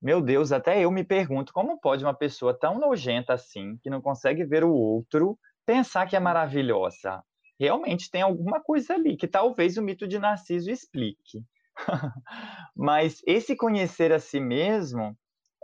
Meu 0.00 0.20
Deus, 0.22 0.52
até 0.52 0.82
eu 0.82 0.90
me 0.90 1.04
pergunto 1.04 1.52
como 1.52 1.80
pode 1.80 2.04
uma 2.04 2.14
pessoa 2.14 2.58
tão 2.58 2.78
nojenta 2.78 3.34
assim, 3.34 3.76
que 3.82 3.90
não 3.90 4.00
consegue 4.00 4.44
ver 4.44 4.64
o 4.64 4.72
outro, 4.72 5.38
pensar 5.66 6.06
que 6.06 6.16
é 6.16 6.20
maravilhosa. 6.20 7.22
Realmente 7.60 8.10
tem 8.10 8.22
alguma 8.22 8.60
coisa 8.60 8.94
ali 8.94 9.16
que 9.16 9.26
talvez 9.26 9.76
o 9.76 9.82
mito 9.82 10.06
de 10.06 10.18
Narciso 10.18 10.70
explique. 10.70 11.42
Mas 12.74 13.20
esse 13.26 13.56
conhecer 13.56 14.12
a 14.12 14.20
si 14.20 14.40
mesmo 14.40 15.16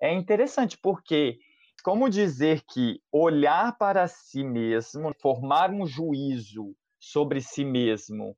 é 0.02 0.12
interessante 0.12 0.76
porque 0.76 1.38
como 1.84 2.08
dizer 2.08 2.62
que 2.62 2.98
olhar 3.12 3.76
para 3.76 4.08
si 4.08 4.42
mesmo, 4.42 5.12
formar 5.20 5.70
um 5.70 5.86
juízo 5.86 6.74
sobre 6.98 7.42
si 7.42 7.62
mesmo 7.62 8.34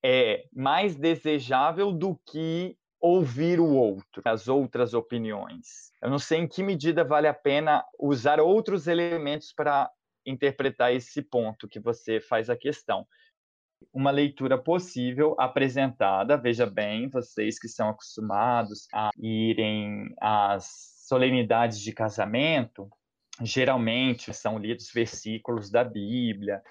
é 0.00 0.44
mais 0.52 0.94
desejável 0.94 1.90
do 1.90 2.16
que 2.24 2.78
ouvir 3.00 3.58
o 3.58 3.68
outro, 3.68 4.22
as 4.24 4.46
outras 4.46 4.94
opiniões. 4.94 5.90
Eu 6.00 6.08
não 6.08 6.20
sei 6.20 6.38
em 6.38 6.46
que 6.46 6.62
medida 6.62 7.02
vale 7.02 7.26
a 7.26 7.34
pena 7.34 7.84
usar 7.98 8.38
outros 8.38 8.86
elementos 8.86 9.52
para 9.52 9.90
interpretar 10.24 10.94
esse 10.94 11.20
ponto 11.20 11.68
que 11.68 11.80
você 11.80 12.20
faz 12.20 12.48
a 12.48 12.56
questão. 12.56 13.04
Uma 13.92 14.12
leitura 14.12 14.56
possível 14.56 15.34
apresentada, 15.36 16.36
veja 16.36 16.64
bem, 16.64 17.08
vocês 17.08 17.58
que 17.58 17.68
são 17.68 17.88
acostumados 17.88 18.86
a 18.94 19.10
irem 19.18 20.14
às 20.20 20.93
solenidades 21.04 21.80
de 21.80 21.92
casamento, 21.92 22.88
geralmente 23.42 24.32
são 24.32 24.58
lidos 24.58 24.90
versículos 24.92 25.70
da 25.70 25.84
Bíblia, 25.84 26.62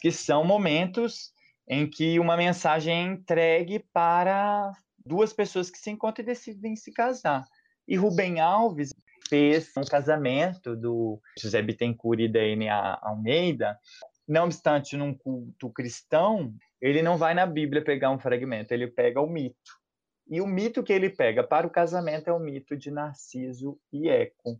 que 0.00 0.10
são 0.10 0.42
momentos 0.44 1.32
em 1.68 1.88
que 1.88 2.18
uma 2.18 2.36
mensagem 2.36 2.94
é 2.94 3.02
entregue 3.02 3.84
para 3.92 4.72
duas 5.04 5.32
pessoas 5.32 5.70
que 5.70 5.78
se 5.78 5.90
encontram 5.90 6.22
e 6.22 6.26
decidem 6.26 6.76
se 6.76 6.92
casar. 6.92 7.44
E 7.86 7.96
Rubem 7.96 8.40
Alves 8.40 8.90
fez 9.28 9.70
um 9.76 9.84
casamento 9.84 10.74
do 10.74 11.20
José 11.38 11.60
Bittencourt 11.60 12.20
e 12.20 12.28
da 12.28 12.42
N.A. 12.42 12.98
Almeida. 13.02 13.78
Não 14.26 14.44
obstante, 14.44 14.96
num 14.96 15.12
culto 15.12 15.70
cristão, 15.70 16.54
ele 16.80 17.02
não 17.02 17.18
vai 17.18 17.34
na 17.34 17.44
Bíblia 17.44 17.84
pegar 17.84 18.10
um 18.10 18.18
fragmento, 18.18 18.72
ele 18.72 18.86
pega 18.86 19.20
o 19.20 19.28
mito. 19.28 19.83
E 20.28 20.40
o 20.40 20.46
mito 20.46 20.82
que 20.82 20.92
ele 20.92 21.10
pega 21.10 21.42
para 21.42 21.66
o 21.66 21.70
casamento 21.70 22.28
é 22.28 22.32
o 22.32 22.38
mito 22.38 22.76
de 22.76 22.90
Narciso 22.90 23.78
e 23.92 24.08
Eco. 24.08 24.58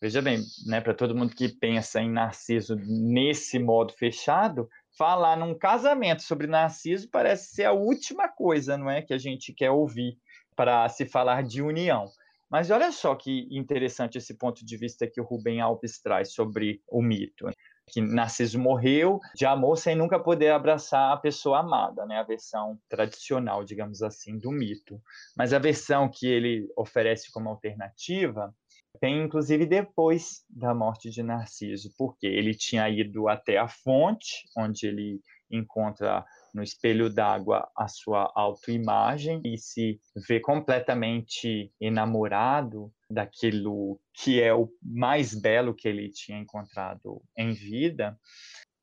Veja 0.00 0.20
bem, 0.20 0.42
né, 0.66 0.80
para 0.80 0.94
todo 0.94 1.14
mundo 1.14 1.34
que 1.34 1.48
pensa 1.48 2.00
em 2.00 2.10
Narciso 2.10 2.74
nesse 2.76 3.58
modo 3.58 3.92
fechado, 3.92 4.68
falar 4.98 5.36
num 5.36 5.56
casamento 5.56 6.22
sobre 6.22 6.46
Narciso 6.46 7.08
parece 7.08 7.54
ser 7.54 7.64
a 7.64 7.72
última 7.72 8.28
coisa, 8.28 8.76
não 8.76 8.90
é, 8.90 9.00
que 9.00 9.14
a 9.14 9.18
gente 9.18 9.52
quer 9.52 9.70
ouvir 9.70 10.18
para 10.56 10.88
se 10.88 11.06
falar 11.06 11.42
de 11.42 11.62
união. 11.62 12.06
Mas 12.50 12.70
olha 12.70 12.90
só 12.90 13.14
que 13.14 13.48
interessante 13.50 14.18
esse 14.18 14.36
ponto 14.36 14.64
de 14.64 14.76
vista 14.76 15.06
que 15.06 15.20
o 15.20 15.24
Rubem 15.24 15.60
Alves 15.60 16.00
traz 16.00 16.32
sobre 16.34 16.82
o 16.88 17.00
mito 17.00 17.46
que 17.88 18.00
Narciso 18.00 18.58
morreu 18.58 19.20
de 19.34 19.44
amor 19.44 19.76
sem 19.76 19.94
nunca 19.94 20.18
poder 20.18 20.50
abraçar 20.50 21.12
a 21.12 21.16
pessoa 21.16 21.60
amada, 21.60 22.06
né? 22.06 22.18
A 22.18 22.22
versão 22.22 22.78
tradicional, 22.88 23.64
digamos 23.64 24.02
assim, 24.02 24.38
do 24.38 24.50
mito. 24.50 25.00
Mas 25.36 25.52
a 25.52 25.58
versão 25.58 26.08
que 26.08 26.26
ele 26.26 26.68
oferece 26.76 27.30
como 27.32 27.48
alternativa 27.48 28.54
tem 29.00 29.22
inclusive 29.22 29.66
depois 29.66 30.44
da 30.48 30.74
morte 30.74 31.10
de 31.10 31.22
Narciso, 31.22 31.90
porque 31.96 32.26
ele 32.26 32.54
tinha 32.54 32.88
ido 32.88 33.28
até 33.28 33.58
a 33.58 33.66
fonte, 33.66 34.44
onde 34.56 34.86
ele 34.86 35.20
encontra 35.50 36.24
no 36.52 36.62
espelho 36.62 37.08
d'água 37.08 37.68
a 37.76 37.88
sua 37.88 38.30
autoimagem 38.34 39.40
e 39.44 39.56
se 39.56 40.00
vê 40.28 40.38
completamente 40.38 41.72
enamorado 41.80 42.92
daquilo 43.08 44.00
que 44.12 44.40
é 44.40 44.52
o 44.52 44.68
mais 44.82 45.34
belo 45.34 45.74
que 45.74 45.88
ele 45.88 46.10
tinha 46.10 46.38
encontrado 46.38 47.22
em 47.36 47.52
vida 47.52 48.18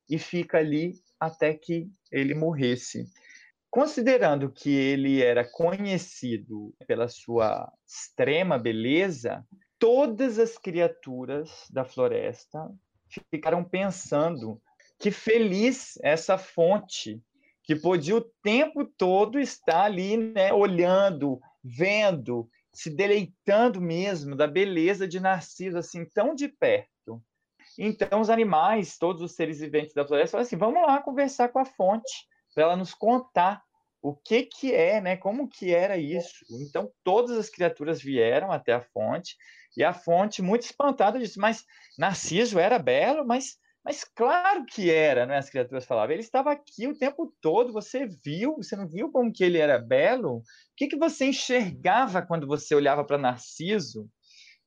e 0.09 0.17
fica 0.17 0.57
ali 0.57 0.93
até 1.19 1.53
que 1.53 1.87
ele 2.11 2.33
morresse. 2.33 3.05
Considerando 3.69 4.51
que 4.51 4.69
ele 4.69 5.21
era 5.21 5.47
conhecido 5.47 6.73
pela 6.87 7.07
sua 7.07 7.71
extrema 7.87 8.57
beleza, 8.57 9.45
todas 9.77 10.39
as 10.39 10.57
criaturas 10.57 11.67
da 11.69 11.85
floresta 11.85 12.67
ficaram 13.29 13.63
pensando 13.63 14.59
que 14.97 15.11
feliz 15.11 15.97
essa 16.03 16.37
fonte 16.37 17.21
que 17.69 17.75
podia 17.75 18.15
o 18.15 18.21
tempo 18.41 18.83
todo 18.83 19.39
estar 19.39 19.83
ali, 19.83 20.17
né, 20.17 20.51
olhando, 20.51 21.39
vendo, 21.63 22.49
se 22.73 22.89
deleitando 22.89 23.79
mesmo 23.79 24.35
da 24.35 24.47
beleza 24.47 25.07
de 25.07 25.19
Narciso, 25.19 25.77
assim, 25.77 26.03
tão 26.03 26.33
de 26.33 26.47
perto. 26.47 27.21
Então, 27.77 28.21
os 28.21 28.31
animais, 28.31 28.97
todos 28.97 29.21
os 29.21 29.35
seres 29.35 29.59
viventes 29.59 29.93
da 29.93 30.03
floresta, 30.03 30.31
falaram 30.31 30.47
assim: 30.47 30.57
vamos 30.57 30.81
lá 30.81 30.99
conversar 30.99 31.49
com 31.49 31.59
a 31.59 31.65
fonte, 31.65 32.11
para 32.55 32.63
ela 32.63 32.75
nos 32.75 32.95
contar 32.95 33.61
o 34.01 34.15
que 34.15 34.47
que 34.47 34.73
é, 34.73 34.99
né? 34.99 35.15
Como 35.15 35.47
que 35.47 35.71
era 35.71 35.95
isso? 35.95 36.43
Então, 36.49 36.91
todas 37.03 37.37
as 37.37 37.51
criaturas 37.51 38.01
vieram 38.01 38.51
até 38.51 38.73
a 38.73 38.81
fonte, 38.81 39.37
e 39.77 39.83
a 39.83 39.93
fonte, 39.93 40.41
muito 40.41 40.63
espantada, 40.63 41.19
disse: 41.19 41.37
Mas 41.37 41.63
Narciso 41.99 42.57
era 42.57 42.79
belo, 42.79 43.23
mas 43.23 43.59
mas 43.89 44.03
claro 44.03 44.67
que 44.67 44.91
era, 44.91 45.25
né? 45.25 45.39
As 45.39 45.49
criaturas 45.49 45.83
falavam. 45.83 46.13
Ele 46.13 46.21
estava 46.21 46.51
aqui 46.51 46.87
o 46.87 46.95
tempo 46.95 47.35
todo. 47.41 47.73
Você 47.73 48.05
viu? 48.23 48.57
Você 48.57 48.75
não 48.75 48.87
viu 48.87 49.11
como 49.11 49.33
que 49.33 49.43
ele 49.43 49.57
era 49.57 49.79
belo? 49.79 50.37
O 50.37 50.43
que, 50.77 50.87
que 50.87 50.95
você 50.95 51.25
enxergava 51.25 52.21
quando 52.21 52.45
você 52.45 52.75
olhava 52.75 53.03
para 53.03 53.17
Narciso? 53.17 54.07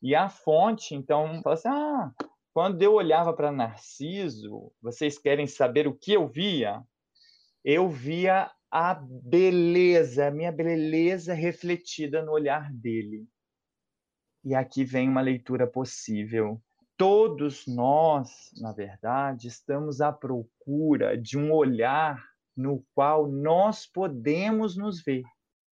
E 0.03 0.13
a 0.13 0.29
fonte, 0.29 0.97
então, 0.97 1.41
fala 1.41 1.55
assim: 1.55 1.69
ah, 1.69 2.11
quando 2.53 2.83
eu 2.83 2.95
olhava 2.95 3.33
para 3.33 3.53
Narciso, 3.53 4.73
vocês 4.83 5.17
querem 5.19 5.47
saber 5.47 5.87
o 5.87 5.97
que 5.97 6.15
eu 6.15 6.27
via? 6.27 6.83
Eu 7.65 7.89
via 7.89 8.51
a 8.73 8.93
beleza, 8.93 10.27
a 10.27 10.31
minha 10.33 10.51
beleza 10.51 11.33
refletida 11.33 12.25
no 12.25 12.33
olhar 12.33 12.73
dele. 12.73 13.25
E 14.45 14.53
aqui 14.53 14.85
vem 14.85 15.09
uma 15.09 15.21
leitura 15.21 15.65
possível 15.65 16.61
todos 17.03 17.67
nós, 17.67 18.53
na 18.61 18.71
verdade, 18.71 19.49
estamos 19.49 20.01
à 20.01 20.13
procura 20.13 21.19
de 21.19 21.37
um 21.37 21.53
olhar 21.53 22.25
no 22.57 22.87
qual 22.95 23.27
nós 23.27 23.89
podemos 23.89 24.77
nos 24.77 25.03
ver. 25.03 25.25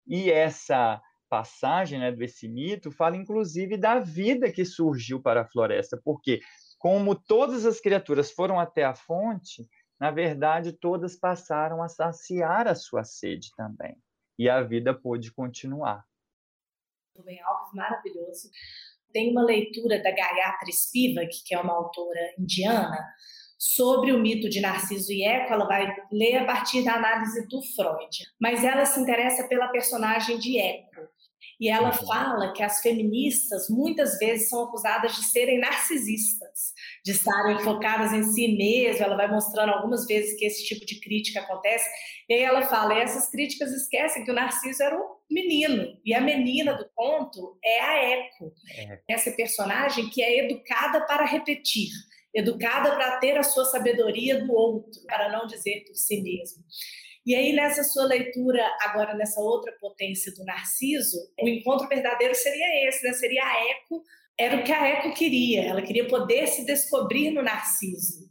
E 0.07 0.31
essa 0.31 1.01
passagem 1.29 1.99
né, 1.99 2.13
desse 2.13 2.47
mito 2.47 2.91
fala, 2.91 3.17
inclusive, 3.17 3.75
da 3.75 3.99
vida 3.99 4.49
que 4.49 4.63
surgiu 4.63 5.21
para 5.21 5.41
a 5.41 5.45
floresta, 5.45 5.99
porque, 6.01 6.39
como 6.79 7.13
todas 7.13 7.65
as 7.65 7.81
criaturas 7.81 8.31
foram 8.31 8.57
até 8.57 8.85
a 8.85 8.95
fonte, 8.95 9.67
na 9.99 10.11
verdade, 10.11 10.71
todas 10.71 11.17
passaram 11.17 11.83
a 11.83 11.89
saciar 11.89 12.69
a 12.69 12.75
sua 12.75 13.03
sede 13.03 13.49
também. 13.57 14.01
E 14.39 14.47
a 14.49 14.63
vida 14.63 14.93
pôde 14.93 15.33
continuar. 15.33 16.05
Rubem 17.17 17.41
Alves, 17.41 17.73
maravilhoso. 17.73 18.49
Tem 19.17 19.31
uma 19.31 19.43
leitura 19.43 19.99
da 20.03 20.11
Gayatri 20.11 20.71
Spivak, 20.71 21.41
que 21.43 21.55
é 21.55 21.59
uma 21.59 21.73
autora 21.73 22.35
indiana, 22.37 23.03
sobre 23.57 24.11
o 24.11 24.19
mito 24.19 24.47
de 24.47 24.61
Narciso 24.61 25.11
e 25.11 25.23
Eco, 25.23 25.53
ela 25.53 25.65
vai 25.65 25.91
ler 26.11 26.37
a 26.37 26.45
partir 26.45 26.83
da 26.83 26.93
análise 26.93 27.47
do 27.47 27.59
Freud. 27.75 28.15
Mas 28.39 28.63
ela 28.63 28.85
se 28.85 28.99
interessa 28.99 29.47
pela 29.47 29.69
personagem 29.69 30.37
de 30.37 30.59
Eco. 30.59 31.07
E 31.59 31.67
ela 31.67 31.87
uhum. 31.87 32.05
fala 32.05 32.53
que 32.53 32.61
as 32.61 32.79
feministas 32.79 33.67
muitas 33.71 34.19
vezes 34.19 34.49
são 34.49 34.65
acusadas 34.65 35.15
de 35.15 35.23
serem 35.23 35.59
narcisistas, 35.59 36.75
de 37.03 37.13
estarem 37.13 37.57
focadas 37.61 38.13
em 38.13 38.21
si 38.21 38.55
mesmas. 38.55 39.01
Ela 39.01 39.17
vai 39.17 39.27
mostrando 39.27 39.71
algumas 39.71 40.05
vezes 40.05 40.37
que 40.37 40.45
esse 40.45 40.63
tipo 40.63 40.85
de 40.85 40.99
crítica 40.99 41.39
acontece. 41.39 41.89
E 42.29 42.35
aí 42.35 42.43
ela 42.43 42.67
fala: 42.67 42.93
e 42.93 42.99
essas 42.99 43.31
críticas 43.31 43.71
esquecem 43.71 44.23
que 44.23 44.29
o 44.29 44.35
Narciso 44.35 44.83
era 44.83 44.95
um 44.95 45.16
menino 45.29 45.99
e 46.05 46.13
a 46.13 46.21
menina 46.21 46.73
do 46.73 46.89
conto 46.95 47.57
é 47.63 47.81
a 47.81 48.03
Eco, 48.03 48.53
é. 48.77 48.99
essa 49.09 49.31
personagem 49.31 50.09
que 50.09 50.21
é 50.21 50.45
educada 50.45 51.05
para 51.05 51.25
repetir, 51.25 51.89
educada 52.33 52.95
para 52.95 53.17
ter 53.19 53.37
a 53.37 53.43
sua 53.43 53.65
sabedoria 53.65 54.43
do 54.43 54.51
outro, 54.53 55.01
para 55.05 55.29
não 55.29 55.45
dizer 55.47 55.83
por 55.85 55.95
si 55.95 56.21
mesmo. 56.21 56.63
E 57.25 57.35
aí, 57.35 57.51
nessa 57.51 57.83
sua 57.83 58.05
leitura, 58.05 58.65
agora 58.79 59.13
nessa 59.13 59.41
outra 59.41 59.73
potência 59.81 60.33
do 60.33 60.45
Narciso, 60.45 61.17
o 61.41 61.47
encontro 61.49 61.85
verdadeiro 61.89 62.33
seria 62.33 62.87
esse, 62.87 63.05
né? 63.05 63.11
Seria 63.11 63.43
a 63.43 63.69
Eco, 63.71 64.01
era 64.39 64.55
o 64.55 64.63
que 64.63 64.71
a 64.71 64.87
Eco 64.87 65.13
queria, 65.13 65.65
ela 65.65 65.81
queria 65.81 66.07
poder 66.07 66.47
se 66.47 66.65
descobrir 66.65 67.31
no 67.31 67.43
Narciso. 67.43 68.26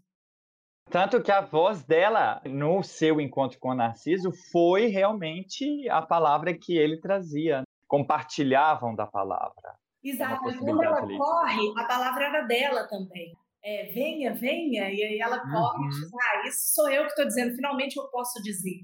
Tanto 0.89 1.23
que 1.23 1.33
a 1.33 1.41
voz 1.41 1.85
dela, 1.85 2.41
no 2.45 2.83
seu 2.83 3.21
encontro 3.21 3.59
com 3.59 3.71
o 3.71 3.75
Narciso, 3.75 4.31
foi 4.53 4.87
realmente 4.87 5.89
a 5.89 6.01
palavra 6.01 6.55
que 6.55 6.77
ele 6.77 7.01
trazia. 7.01 7.63
Compartilhavam 7.89 8.95
da 8.95 9.07
palavra. 9.07 9.75
Exato, 10.03 10.43
quando 10.59 10.83
ela 10.83 11.01
corre, 11.01 11.73
a 11.77 11.85
palavra 11.85 12.25
era 12.27 12.43
dela 12.43 12.87
também 12.89 13.33
é, 13.67 13.87
venha, 13.93 14.33
venha, 14.33 14.89
e 14.91 15.03
aí 15.03 15.19
ela 15.19 15.41
corre 15.41 15.81
uhum. 15.81 15.87
e 15.87 15.89
diz, 15.89 16.11
ah, 16.15 16.49
isso 16.49 16.73
sou 16.73 16.89
eu 16.89 17.03
que 17.03 17.09
estou 17.09 17.27
dizendo, 17.27 17.57
finalmente 17.57 17.97
eu 17.97 18.05
posso 18.11 18.41
dizer. 18.41 18.81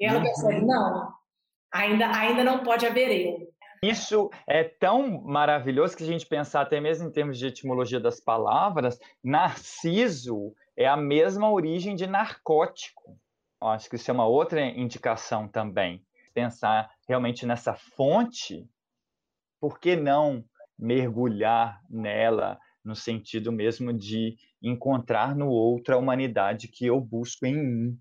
E 0.00 0.04
ela 0.04 0.18
uhum. 0.18 0.24
pensa, 0.24 0.60
não, 0.60 1.08
ainda, 1.72 2.10
ainda 2.10 2.42
não 2.42 2.64
pode 2.64 2.84
haver 2.84 3.28
eu. 3.28 3.54
Isso 3.80 4.30
é 4.48 4.64
tão 4.64 5.22
maravilhoso 5.22 5.96
que 5.96 6.02
a 6.02 6.06
gente 6.06 6.26
pensar 6.26 6.62
até 6.62 6.80
mesmo 6.80 7.06
em 7.06 7.12
termos 7.12 7.38
de 7.38 7.46
etimologia 7.46 8.00
das 8.00 8.18
palavras, 8.18 8.98
narciso 9.22 10.52
é 10.76 10.86
a 10.86 10.96
mesma 10.96 11.50
origem 11.50 11.94
de 11.94 12.06
narcótico. 12.06 13.18
Acho 13.60 13.88
que 13.88 13.96
isso 13.96 14.10
é 14.10 14.14
uma 14.14 14.26
outra 14.26 14.60
indicação 14.60 15.48
também. 15.48 16.04
Pensar 16.34 16.90
realmente 17.08 17.46
nessa 17.46 17.74
fonte, 17.74 18.68
por 19.60 19.78
que 19.78 19.96
não 19.96 20.44
mergulhar 20.78 21.80
nela, 21.88 22.58
no 22.84 22.94
sentido 22.94 23.50
mesmo 23.50 23.92
de 23.92 24.36
encontrar 24.60 25.34
no 25.34 25.48
outro 25.48 25.94
a 25.94 25.98
humanidade 25.98 26.68
que 26.68 26.86
eu 26.86 27.00
busco 27.00 27.46
em 27.46 27.56
mim. 27.56 27.98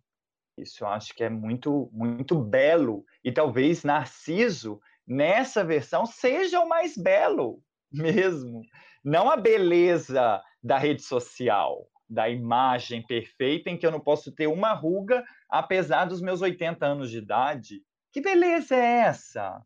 Isso 0.57 0.83
eu 0.83 0.87
acho 0.87 1.13
que 1.13 1.23
é 1.23 1.29
muito, 1.29 1.89
muito 1.93 2.37
belo. 2.37 3.05
E 3.23 3.31
talvez 3.31 3.83
Narciso, 3.83 4.79
nessa 5.07 5.63
versão, 5.63 6.05
seja 6.05 6.59
o 6.59 6.67
mais 6.67 6.97
belo 6.97 7.61
mesmo. 7.91 8.61
Não 9.03 9.29
a 9.29 9.37
beleza 9.37 10.41
da 10.61 10.77
rede 10.77 11.01
social, 11.01 11.87
da 12.13 12.29
imagem 12.29 13.05
perfeita 13.05 13.69
em 13.69 13.77
que 13.77 13.85
eu 13.85 13.91
não 13.91 13.99
posso 13.99 14.31
ter 14.31 14.47
uma 14.47 14.73
ruga 14.73 15.23
apesar 15.49 16.05
dos 16.05 16.21
meus 16.21 16.41
80 16.41 16.85
anos 16.85 17.09
de 17.09 17.17
idade. 17.17 17.81
Que 18.11 18.21
beleza 18.21 18.75
é 18.75 18.99
essa? 19.01 19.61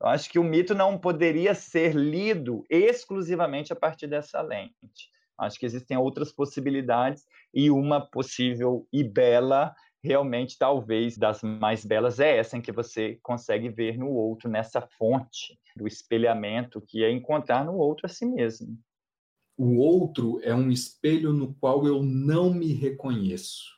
Eu 0.00 0.08
acho 0.08 0.30
que 0.30 0.38
o 0.38 0.44
mito 0.44 0.74
não 0.74 0.98
poderia 0.98 1.54
ser 1.54 1.94
lido 1.94 2.64
exclusivamente 2.70 3.72
a 3.72 3.76
partir 3.76 4.06
dessa 4.06 4.40
lente. 4.40 5.10
Acho 5.38 5.58
que 5.58 5.66
existem 5.66 5.96
outras 5.96 6.32
possibilidades 6.32 7.24
e 7.52 7.70
uma 7.70 8.00
possível 8.00 8.86
e 8.92 9.02
bela, 9.02 9.74
realmente 10.02 10.56
talvez 10.58 11.18
das 11.18 11.42
mais 11.42 11.84
belas 11.84 12.20
é 12.20 12.38
essa 12.38 12.56
em 12.56 12.62
que 12.62 12.72
você 12.72 13.18
consegue 13.22 13.68
ver 13.68 13.98
no 13.98 14.08
outro 14.10 14.48
nessa 14.48 14.80
fonte 14.80 15.58
do 15.74 15.86
espelhamento 15.86 16.80
que 16.80 17.02
é 17.04 17.10
encontrar 17.10 17.64
no 17.64 17.74
outro 17.74 18.06
a 18.06 18.08
si 18.08 18.24
mesmo. 18.24 18.78
O 19.56 19.76
outro 19.76 20.38
é 20.42 20.54
um 20.54 20.70
espelho 20.70 21.32
no 21.32 21.54
qual 21.54 21.86
eu 21.86 22.02
não 22.02 22.52
me 22.52 22.72
reconheço. 22.72 23.76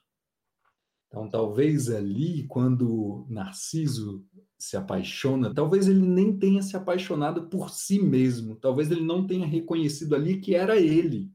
Então, 1.06 1.28
talvez 1.28 1.88
ali, 1.88 2.44
quando 2.48 3.26
Narciso 3.30 4.26
se 4.58 4.76
apaixona, 4.76 5.54
talvez 5.54 5.88
ele 5.88 6.02
nem 6.02 6.36
tenha 6.36 6.60
se 6.60 6.76
apaixonado 6.76 7.48
por 7.48 7.70
si 7.70 8.00
mesmo, 8.00 8.56
talvez 8.56 8.90
ele 8.90 9.02
não 9.02 9.26
tenha 9.26 9.46
reconhecido 9.46 10.14
ali 10.14 10.40
que 10.40 10.54
era 10.54 10.76
ele. 10.76 11.30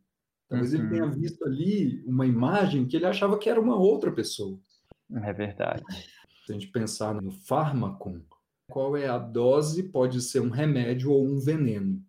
Talvez 0.48 0.74
uhum. 0.74 0.82
ele 0.82 0.90
tenha 0.90 1.06
uhum. 1.06 1.12
visto 1.12 1.44
ali 1.46 2.04
uma 2.06 2.28
imagem 2.28 2.86
que 2.86 2.96
ele 2.96 3.06
achava 3.06 3.40
que 3.40 3.50
era 3.50 3.60
uma 3.60 3.76
outra 3.76 4.12
pessoa. 4.12 4.60
É 5.10 5.34
verdade. 5.34 5.82
Se 6.46 6.52
a 6.52 6.54
gente 6.54 6.68
pensar 6.68 7.20
no 7.20 7.32
fármaco, 7.32 8.22
qual 8.70 8.96
é 8.96 9.08
a 9.08 9.18
dose? 9.18 9.84
Pode 9.84 10.22
ser 10.22 10.42
um 10.42 10.50
remédio 10.50 11.12
ou 11.12 11.26
um 11.26 11.40
veneno. 11.40 12.04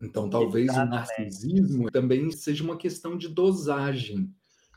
Então, 0.00 0.28
talvez 0.28 0.66
Exatamente. 0.66 0.92
o 0.92 0.94
narcisismo 0.94 1.90
também 1.90 2.30
seja 2.30 2.62
uma 2.62 2.76
questão 2.76 3.16
de 3.16 3.28
dosagem. 3.28 4.30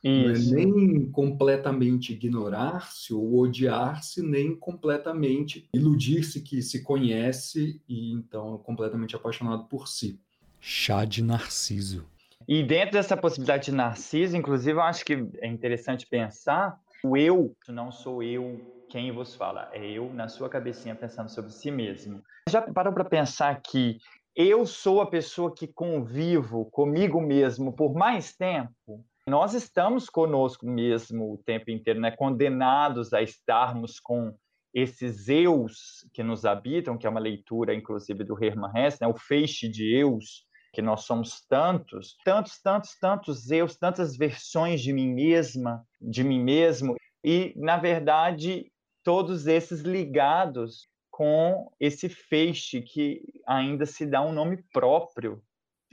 Isso. 0.03 0.53
Não 0.53 0.59
é 0.59 0.65
nem 0.65 1.11
completamente 1.11 2.13
ignorar-se 2.13 3.13
ou 3.13 3.39
odiar-se, 3.39 4.21
nem 4.21 4.55
completamente 4.55 5.67
iludir-se 5.73 6.41
que 6.41 6.61
se 6.61 6.81
conhece 6.83 7.81
e 7.87 8.13
então 8.13 8.55
é 8.55 8.65
completamente 8.65 9.15
apaixonado 9.15 9.65
por 9.65 9.87
si. 9.87 10.17
Chá 10.59 11.03
de 11.03 11.21
Narciso. 11.21 12.05
E 12.47 12.63
dentro 12.63 12.93
dessa 12.93 13.15
possibilidade 13.15 13.65
de 13.65 13.71
Narciso, 13.73 14.35
inclusive, 14.35 14.71
eu 14.71 14.81
acho 14.81 15.05
que 15.05 15.27
é 15.39 15.47
interessante 15.47 16.07
pensar 16.07 16.79
o 17.03 17.15
eu 17.15 17.55
não 17.67 17.91
sou 17.91 18.23
eu 18.23 18.59
quem 18.89 19.11
vos 19.11 19.35
fala, 19.35 19.69
é 19.71 19.87
eu 19.91 20.11
na 20.13 20.27
sua 20.27 20.49
cabecinha 20.49 20.95
pensando 20.95 21.29
sobre 21.29 21.51
si 21.51 21.69
mesmo. 21.69 22.23
Já 22.49 22.61
parou 22.61 22.91
para 22.91 23.05
pensar 23.05 23.61
que 23.61 23.99
eu 24.41 24.65
sou 24.65 25.01
a 25.01 25.05
pessoa 25.05 25.53
que 25.53 25.67
convivo 25.67 26.65
comigo 26.71 27.19
mesmo 27.19 27.75
por 27.75 27.93
mais 27.93 28.33
tempo? 28.33 29.03
nós 29.29 29.53
estamos 29.53 30.09
conosco 30.09 30.65
mesmo 30.65 31.33
o 31.33 31.37
tempo 31.37 31.69
inteiro, 31.69 31.99
né? 31.99 32.09
condenados 32.11 33.13
a 33.13 33.21
estarmos 33.21 33.99
com 33.99 34.35
esses 34.73 35.29
eus 35.29 36.05
que 36.13 36.23
nos 36.23 36.45
habitam, 36.45 36.97
que 36.97 37.05
é 37.05 37.09
uma 37.09 37.19
leitura, 37.19 37.73
inclusive, 37.73 38.23
do 38.23 38.43
Hermann 38.43 38.71
Hesse, 38.75 39.01
né? 39.01 39.07
o 39.07 39.15
feixe 39.15 39.69
de 39.69 39.93
eus, 39.95 40.45
que 40.73 40.81
nós 40.81 41.01
somos 41.01 41.45
tantos, 41.47 42.15
tantos, 42.25 42.59
tantos, 42.61 42.97
tantos 42.99 43.51
eus, 43.51 43.77
tantas 43.77 44.17
versões 44.17 44.81
de 44.81 44.91
mim 44.91 45.13
mesma, 45.13 45.83
de 46.01 46.23
mim 46.23 46.43
mesmo, 46.43 46.95
e, 47.23 47.53
na 47.55 47.77
verdade, 47.77 48.71
todos 49.03 49.47
esses 49.47 49.81
ligados 49.81 50.87
com 51.19 51.69
esse 51.77 52.07
feixe 52.07 52.81
que 52.81 53.21
ainda 53.45 53.85
se 53.85 54.05
dá 54.05 54.21
um 54.21 54.31
nome 54.31 54.63
próprio 54.71 55.43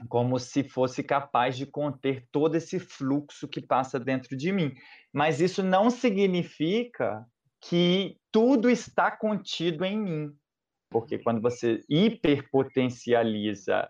como 0.07 0.39
se 0.39 0.63
fosse 0.63 1.03
capaz 1.03 1.57
de 1.57 1.65
conter 1.65 2.25
todo 2.31 2.55
esse 2.55 2.79
fluxo 2.79 3.45
que 3.45 3.59
passa 3.59 3.99
dentro 3.99 4.37
de 4.37 4.53
mim. 4.53 4.73
Mas 5.11 5.41
isso 5.41 5.61
não 5.61 5.89
significa 5.89 7.25
que 7.59 8.17
tudo 8.31 8.69
está 8.69 9.11
contido 9.11 9.83
em 9.83 9.99
mim, 9.99 10.33
porque 10.89 11.19
quando 11.19 11.41
você 11.41 11.83
hiperpotencializa 11.89 13.89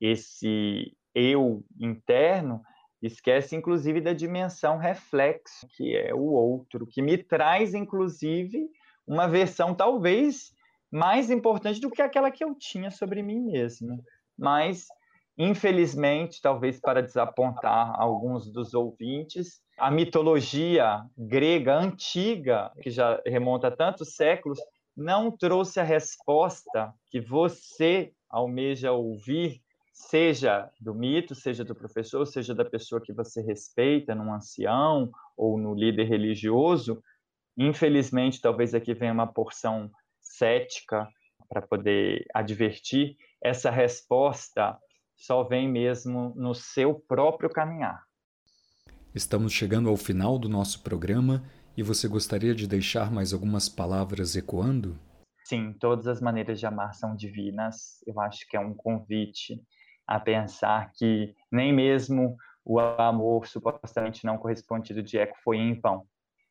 esse 0.00 0.96
eu 1.14 1.62
interno, 1.78 2.62
esquece 3.02 3.54
inclusive 3.54 4.00
da 4.00 4.14
dimensão 4.14 4.78
reflexo, 4.78 5.68
que 5.76 5.94
é 5.94 6.14
o 6.14 6.28
outro, 6.28 6.86
que 6.86 7.02
me 7.02 7.18
traz 7.18 7.74
inclusive 7.74 8.70
uma 9.06 9.28
versão 9.28 9.74
talvez 9.74 10.56
mais 10.90 11.30
importante 11.30 11.80
do 11.80 11.90
que 11.90 12.02
aquela 12.02 12.30
que 12.30 12.44
eu 12.44 12.54
tinha 12.54 12.90
sobre 12.90 13.22
mim 13.22 13.40
mesmo. 13.40 14.02
Mas 14.36 14.86
Infelizmente, 15.38 16.42
talvez 16.42 16.80
para 16.80 17.00
desapontar 17.00 17.94
alguns 17.96 18.50
dos 18.50 18.74
ouvintes, 18.74 19.60
a 19.78 19.88
mitologia 19.88 21.04
grega 21.16 21.76
antiga, 21.76 22.72
que 22.82 22.90
já 22.90 23.22
remonta 23.24 23.68
a 23.68 23.70
tantos 23.70 24.16
séculos, 24.16 24.58
não 24.96 25.30
trouxe 25.30 25.78
a 25.78 25.84
resposta 25.84 26.92
que 27.08 27.20
você 27.20 28.12
almeja 28.28 28.90
ouvir 28.90 29.62
seja 29.92 30.68
do 30.80 30.92
mito, 30.92 31.36
seja 31.36 31.64
do 31.64 31.74
professor, 31.74 32.26
seja 32.26 32.52
da 32.52 32.64
pessoa 32.64 33.00
que 33.00 33.12
você 33.12 33.40
respeita, 33.40 34.16
num 34.16 34.32
ancião 34.32 35.08
ou 35.36 35.56
no 35.56 35.72
líder 35.72 36.04
religioso, 36.04 37.00
infelizmente, 37.56 38.40
talvez 38.40 38.74
aqui 38.74 38.92
venha 38.92 39.12
uma 39.12 39.26
porção 39.26 39.88
cética 40.38 41.08
para 41.48 41.60
poder 41.60 42.24
advertir, 42.34 43.16
essa 43.42 43.70
resposta 43.70 44.78
só 45.16 45.42
vem 45.42 45.68
mesmo 45.68 46.32
no 46.36 46.54
seu 46.54 46.94
próprio 46.94 47.50
caminhar. 47.50 48.02
Estamos 49.14 49.52
chegando 49.52 49.88
ao 49.88 49.96
final 49.96 50.38
do 50.38 50.48
nosso 50.48 50.82
programa 50.82 51.42
e 51.76 51.82
você 51.82 52.06
gostaria 52.06 52.54
de 52.54 52.66
deixar 52.66 53.10
mais 53.10 53.32
algumas 53.32 53.68
palavras 53.68 54.36
ecoando? 54.36 54.96
Sim, 55.44 55.72
todas 55.72 56.06
as 56.06 56.20
maneiras 56.20 56.60
de 56.60 56.66
amar 56.66 56.94
são 56.94 57.16
divinas. 57.16 58.02
Eu 58.06 58.20
acho 58.20 58.46
que 58.48 58.56
é 58.56 58.60
um 58.60 58.74
convite 58.74 59.60
a 60.06 60.20
pensar 60.20 60.92
que 60.92 61.34
nem 61.50 61.72
mesmo 61.72 62.36
o 62.64 62.78
amor 62.78 63.46
supostamente 63.46 64.26
não 64.26 64.36
correspondido 64.36 65.02
de 65.02 65.18
Eco 65.18 65.36
foi 65.42 65.56
em 65.56 65.80
vão. 65.80 66.06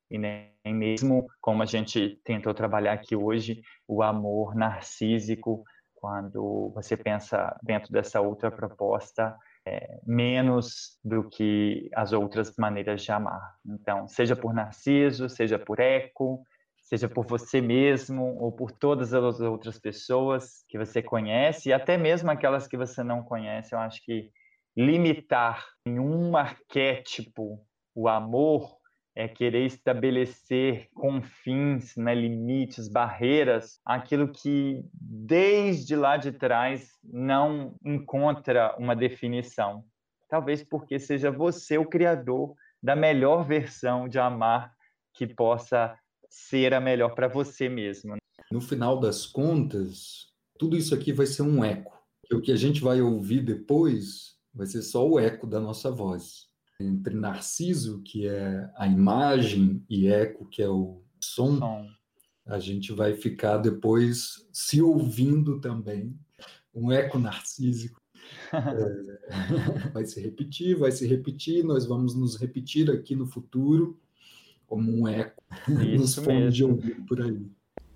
E 0.09 0.17
nem 0.17 0.51
mesmo, 0.65 1.27
como 1.41 1.63
a 1.63 1.65
gente 1.65 2.19
tentou 2.23 2.53
trabalhar 2.53 2.93
aqui 2.93 3.15
hoje, 3.15 3.61
o 3.87 4.01
amor 4.01 4.55
narcísico, 4.55 5.63
quando 5.95 6.71
você 6.73 6.95
pensa 6.95 7.57
dentro 7.63 7.91
dessa 7.91 8.21
outra 8.21 8.49
proposta, 8.51 9.35
é 9.67 9.99
menos 10.05 10.97
do 11.03 11.27
que 11.29 11.89
as 11.93 12.13
outras 12.13 12.53
maneiras 12.57 13.03
de 13.03 13.11
amar. 13.11 13.55
Então, 13.65 14.07
seja 14.07 14.35
por 14.35 14.53
Narciso, 14.53 15.27
seja 15.27 15.59
por 15.59 15.79
Eco, 15.79 16.41
seja 16.81 17.09
por 17.09 17.25
você 17.25 17.59
mesmo 17.59 18.37
ou 18.39 18.51
por 18.51 18.71
todas 18.71 19.13
as 19.13 19.41
outras 19.41 19.77
pessoas 19.77 20.63
que 20.69 20.77
você 20.77 21.01
conhece 21.01 21.69
e 21.69 21.73
até 21.73 21.97
mesmo 21.97 22.31
aquelas 22.31 22.65
que 22.65 22.77
você 22.77 23.03
não 23.03 23.21
conhece. 23.23 23.75
Eu 23.75 23.79
acho 23.79 24.01
que 24.05 24.31
limitar 24.75 25.65
em 25.85 25.99
um 25.99 26.37
arquétipo 26.37 27.59
o 27.93 28.07
amor 28.07 28.76
é 29.17 29.27
querer 29.27 29.65
estabelecer 29.65 30.89
confins, 30.93 31.95
né, 31.97 32.13
limites, 32.13 32.87
barreiras, 32.87 33.79
aquilo 33.83 34.31
que 34.31 34.85
desde 34.93 35.95
lá 35.95 36.17
de 36.17 36.31
trás 36.31 36.91
não 37.03 37.75
encontra 37.83 38.75
uma 38.77 38.95
definição. 38.95 39.83
Talvez 40.29 40.63
porque 40.63 40.99
seja 40.99 41.31
você 41.31 41.79
o 41.79 41.89
criador 41.89 42.53
da 42.81 42.95
melhor 42.95 43.43
versão 43.43 44.07
de 44.07 44.19
amar 44.19 44.71
que 45.15 45.25
possa 45.25 45.97
ser 46.29 46.75
a 46.75 46.79
melhor 46.79 47.15
para 47.15 47.27
você 47.27 47.67
mesmo. 47.67 48.17
No 48.51 48.61
final 48.61 48.99
das 48.99 49.25
contas, 49.25 50.27
tudo 50.59 50.77
isso 50.77 50.93
aqui 50.93 51.11
vai 51.11 51.25
ser 51.25 51.41
um 51.41 51.65
eco. 51.65 51.97
E 52.29 52.35
o 52.35 52.41
que 52.41 52.51
a 52.51 52.55
gente 52.55 52.81
vai 52.81 53.01
ouvir 53.01 53.41
depois 53.41 54.35
vai 54.53 54.67
ser 54.67 54.83
só 54.83 55.09
o 55.09 55.19
eco 55.19 55.47
da 55.47 55.59
nossa 55.59 55.89
voz. 55.89 56.46
Entre 56.79 57.15
Narciso, 57.15 58.01
que 58.03 58.27
é 58.27 58.69
a 58.75 58.87
imagem, 58.87 59.83
e 59.89 60.07
Eco, 60.07 60.45
que 60.45 60.61
é 60.61 60.69
o 60.69 61.01
som, 61.19 61.57
som. 61.57 61.87
a 62.45 62.59
gente 62.59 62.93
vai 62.93 63.15
ficar 63.15 63.57
depois 63.57 64.47
se 64.53 64.81
ouvindo 64.81 65.59
também. 65.59 66.15
Um 66.73 66.91
eco 66.91 67.17
narcísico. 67.17 67.99
é, 68.53 69.89
vai 69.91 70.05
se 70.05 70.21
repetir, 70.21 70.77
vai 70.77 70.91
se 70.91 71.07
repetir, 71.07 71.63
nós 71.63 71.85
vamos 71.85 72.13
nos 72.13 72.35
repetir 72.35 72.91
aqui 72.91 73.15
no 73.15 73.25
futuro 73.25 73.99
como 74.67 74.91
um 74.91 75.07
eco 75.07 75.41
nos 75.67 76.15
fones 76.15 76.53
de 76.53 76.63
ouvido 76.63 77.03
por 77.05 77.21
aí. 77.21 77.49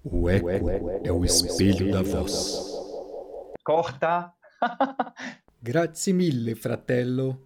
O 0.04 0.28
eco, 0.28 0.50
é 0.50 1.12
o 1.12 1.24
espelho 1.24 1.91
da 1.91 2.02
voz. 2.02 2.58
Corta! 3.63 4.34
Grazie 5.62 6.13
mille, 6.13 6.56
fratello. 6.56 7.39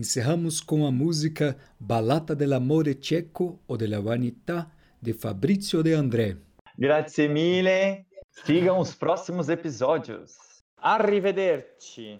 Encerramos 0.00 0.62
com 0.62 0.86
a 0.86 0.90
música 0.90 1.58
Balata 1.78 2.34
dell'amore 2.34 2.94
cieco 2.98 3.60
o 3.66 3.76
della 3.76 4.00
vanità 4.00 4.66
de 4.98 5.12
Fabrizio 5.12 5.82
De 5.82 5.92
André. 5.92 6.38
Grazie 6.78 7.28
mille. 7.28 8.06
Sigam 8.46 8.78
os 8.78 8.94
próximos 8.94 9.50
episódios. 9.50 10.38
Arrivederci. 10.78 12.18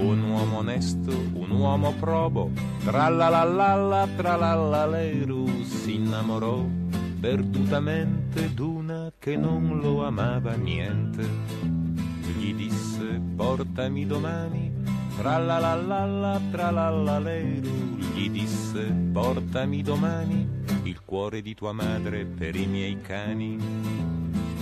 un 0.00 0.32
uomo 0.32 0.58
onesto, 0.58 1.12
un 1.12 1.52
uomo 1.52 1.92
probo, 2.00 2.50
tra 2.84 3.08
la 3.08 3.28
la 3.28 3.44
la 3.44 3.76
la 3.76 4.08
tra 4.16 4.34
la 4.34 4.54
la 4.56 4.84
leru, 4.84 5.46
si 5.62 5.94
innamorò 5.94 6.66
perdutamente 7.20 8.52
d'una 8.52 9.12
che 9.16 9.36
non 9.36 9.78
lo 9.80 10.04
amava 10.04 10.56
niente. 10.56 11.22
Gli 12.36 12.52
disse 12.52 12.75
portami 13.36 14.06
domani, 14.06 14.72
tra 15.16 15.38
la 15.38 15.58
la 15.58 15.74
la 15.74 16.04
la 16.04 16.40
tra 16.50 16.70
la 16.70 16.90
la 16.90 17.18
leru, 17.18 17.96
gli 18.14 18.30
disse 18.30 18.84
portami 19.12 19.82
domani 19.82 20.48
il 20.84 21.02
cuore 21.04 21.42
di 21.42 21.54
tua 21.54 21.72
madre 21.72 22.24
per 22.24 22.54
i 22.56 22.66
miei 22.66 23.00
cani. 23.00 23.58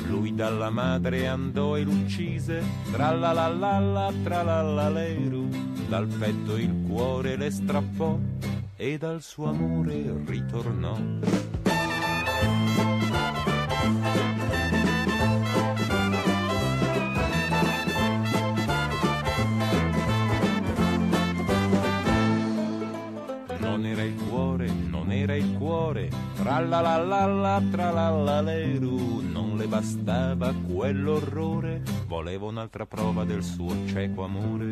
Lui 0.07 0.35
dalla 0.35 0.71
madre 0.71 1.27
andò 1.27 1.77
e 1.77 1.83
l'uccise, 1.83 2.63
tra 2.93 3.13
la 3.13 3.33
la 3.33 3.49
la 3.49 3.79
la 3.79 4.13
tra 4.23 4.43
la 4.43 4.63
la 4.63 4.89
leru, 4.91 5.49
dal 5.89 6.07
petto 6.07 6.57
il 6.57 6.85
cuore 6.87 7.37
le 7.37 7.51
strappò 7.51 8.19
e 8.77 8.99
dal 8.99 9.23
suo 9.23 9.49
amore 9.49 10.23
ritornò. 10.27 11.54
Tra 26.55 26.63
la 26.63 26.81
la 26.81 26.99
la 26.99 27.27
la 27.27 27.63
tra 27.69 27.91
la 27.91 28.11
la 28.11 28.41
leru, 28.41 29.23
le 29.57 29.67
bastava 29.67 30.55
quell'orrore, 30.55 31.83
voleva 32.07 32.47
un'altra 32.47 32.87
prova 32.87 33.25
del 33.25 33.43
suo 33.43 33.75
cieco 33.87 34.23
amore. 34.23 34.71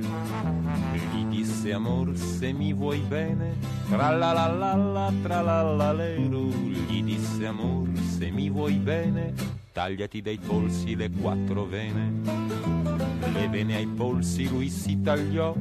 Gli 0.92 1.24
disse 1.24 1.72
amor 1.72 2.16
se 2.16 2.52
mi 2.52 2.72
vuoi 2.72 3.00
bene, 3.00 3.56
tra 3.88 4.10
la 4.10 4.30
la 4.32 4.46
la 4.46 4.76
la 4.76 5.12
tra 5.22 5.40
la 5.40 5.62
la 5.62 5.92
leru. 5.92 6.50
Gli 6.50 7.02
disse 7.02 7.46
amor 7.46 7.88
se 7.98 8.30
mi 8.30 8.48
vuoi 8.48 8.76
bene, 8.76 9.34
tagliati 9.72 10.22
dai 10.22 10.38
polsi 10.38 10.94
le 10.94 11.10
quattro 11.10 11.64
vene. 11.64 12.12
Le 13.32 13.48
vene 13.48 13.74
ai 13.74 13.86
polsi 13.86 14.48
lui 14.48 14.68
si 14.68 15.00
tagliò, 15.00 15.52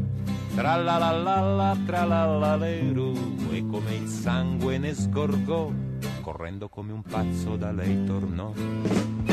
tra 0.53 0.75
la 0.75 0.99
la 0.99 1.11
la 1.11 1.39
la 1.39 1.77
tra 1.83 2.05
la 2.05 2.25
la 2.25 2.55
leru, 2.57 3.11
e 3.49 3.65
come 3.65 3.95
il 3.95 4.07
sangue 4.07 4.77
ne 4.77 4.93
sgorgò 4.93 5.89
correndo 6.21 6.69
come 6.69 6.93
un 6.93 7.01
pazzo 7.01 7.57
da 7.57 7.71
lei 7.71 8.05
tornò. 8.05 9.30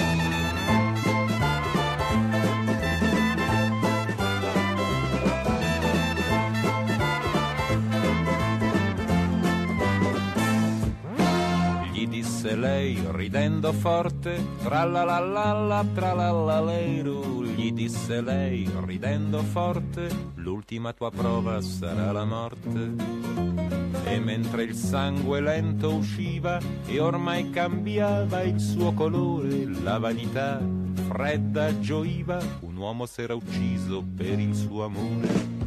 Disse 12.49 12.57
lei 12.57 12.99
ridendo 13.11 13.73
forte, 13.75 14.43
tra 14.63 14.85
la 14.85 15.05
la 15.05 15.19
la 15.19 15.53
la 15.53 15.85
tra 15.95 16.15
la 16.15 16.31
la 16.31 16.61
leiru, 16.63 17.45
gli 17.45 17.73
disse 17.73 18.23
lei 18.23 18.67
ridendo 18.87 19.43
forte, 19.43 20.09
l'ultima 20.37 20.95
tua 20.95 21.11
prova 21.11 21.61
sarà 21.61 22.11
la 22.11 22.25
morte 22.25 22.95
e 24.05 24.19
mentre 24.19 24.63
il 24.63 24.75
sangue 24.75 25.43
lento 25.43 25.93
usciva 25.93 26.59
e 26.87 26.99
ormai 27.01 27.51
cambiava 27.51 28.41
il 28.43 28.59
suo 28.59 28.95
colore, 28.95 29.67
la 29.83 29.99
vanità 29.99 30.59
fredda 31.07 31.79
gioiva, 31.81 32.41
un 32.61 32.77
uomo 32.77 33.05
s'era 33.05 33.35
ucciso 33.35 34.03
per 34.17 34.39
il 34.39 34.55
suo 34.55 34.85
amore. 34.85 35.58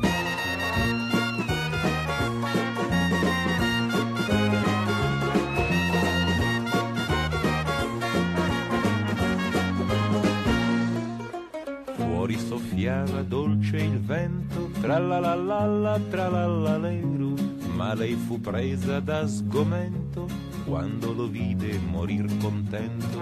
Soffiava 12.81 13.21
dolce 13.21 13.77
il 13.77 13.99
vento, 13.99 14.71
tra 14.81 14.97
la 14.97 15.19
la 15.19 15.35
la 15.35 15.65
la 15.65 15.99
tra 16.09 16.29
la 16.29 16.47
la 16.47 16.77
leru 16.79 17.35
ma 17.75 17.93
lei 17.93 18.15
fu 18.15 18.41
presa 18.41 18.99
da 18.99 19.27
sgomento 19.27 20.27
quando 20.65 21.13
lo 21.13 21.27
vide 21.27 21.77
morir 21.77 22.25
contento, 22.39 23.21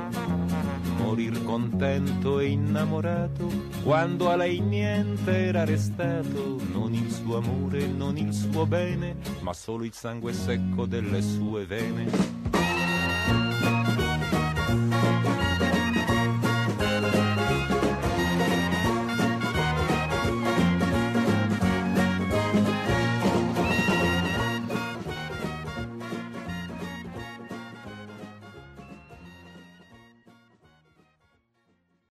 morir 0.96 1.44
contento 1.44 2.40
e 2.40 2.52
innamorato, 2.52 3.52
quando 3.84 4.30
a 4.30 4.38
lei 4.38 4.62
niente 4.62 5.48
era 5.48 5.66
restato, 5.66 6.56
non 6.72 6.94
il 6.94 7.12
suo 7.12 7.36
amore, 7.36 7.86
non 7.86 8.16
il 8.18 8.34
suo 8.34 8.66
bene, 8.66 9.18
ma 9.42 9.52
solo 9.52 9.84
il 9.84 9.94
sangue 9.94 10.32
secco 10.32 10.86
delle 10.86 11.22
sue 11.22 11.66
vene 11.66 12.49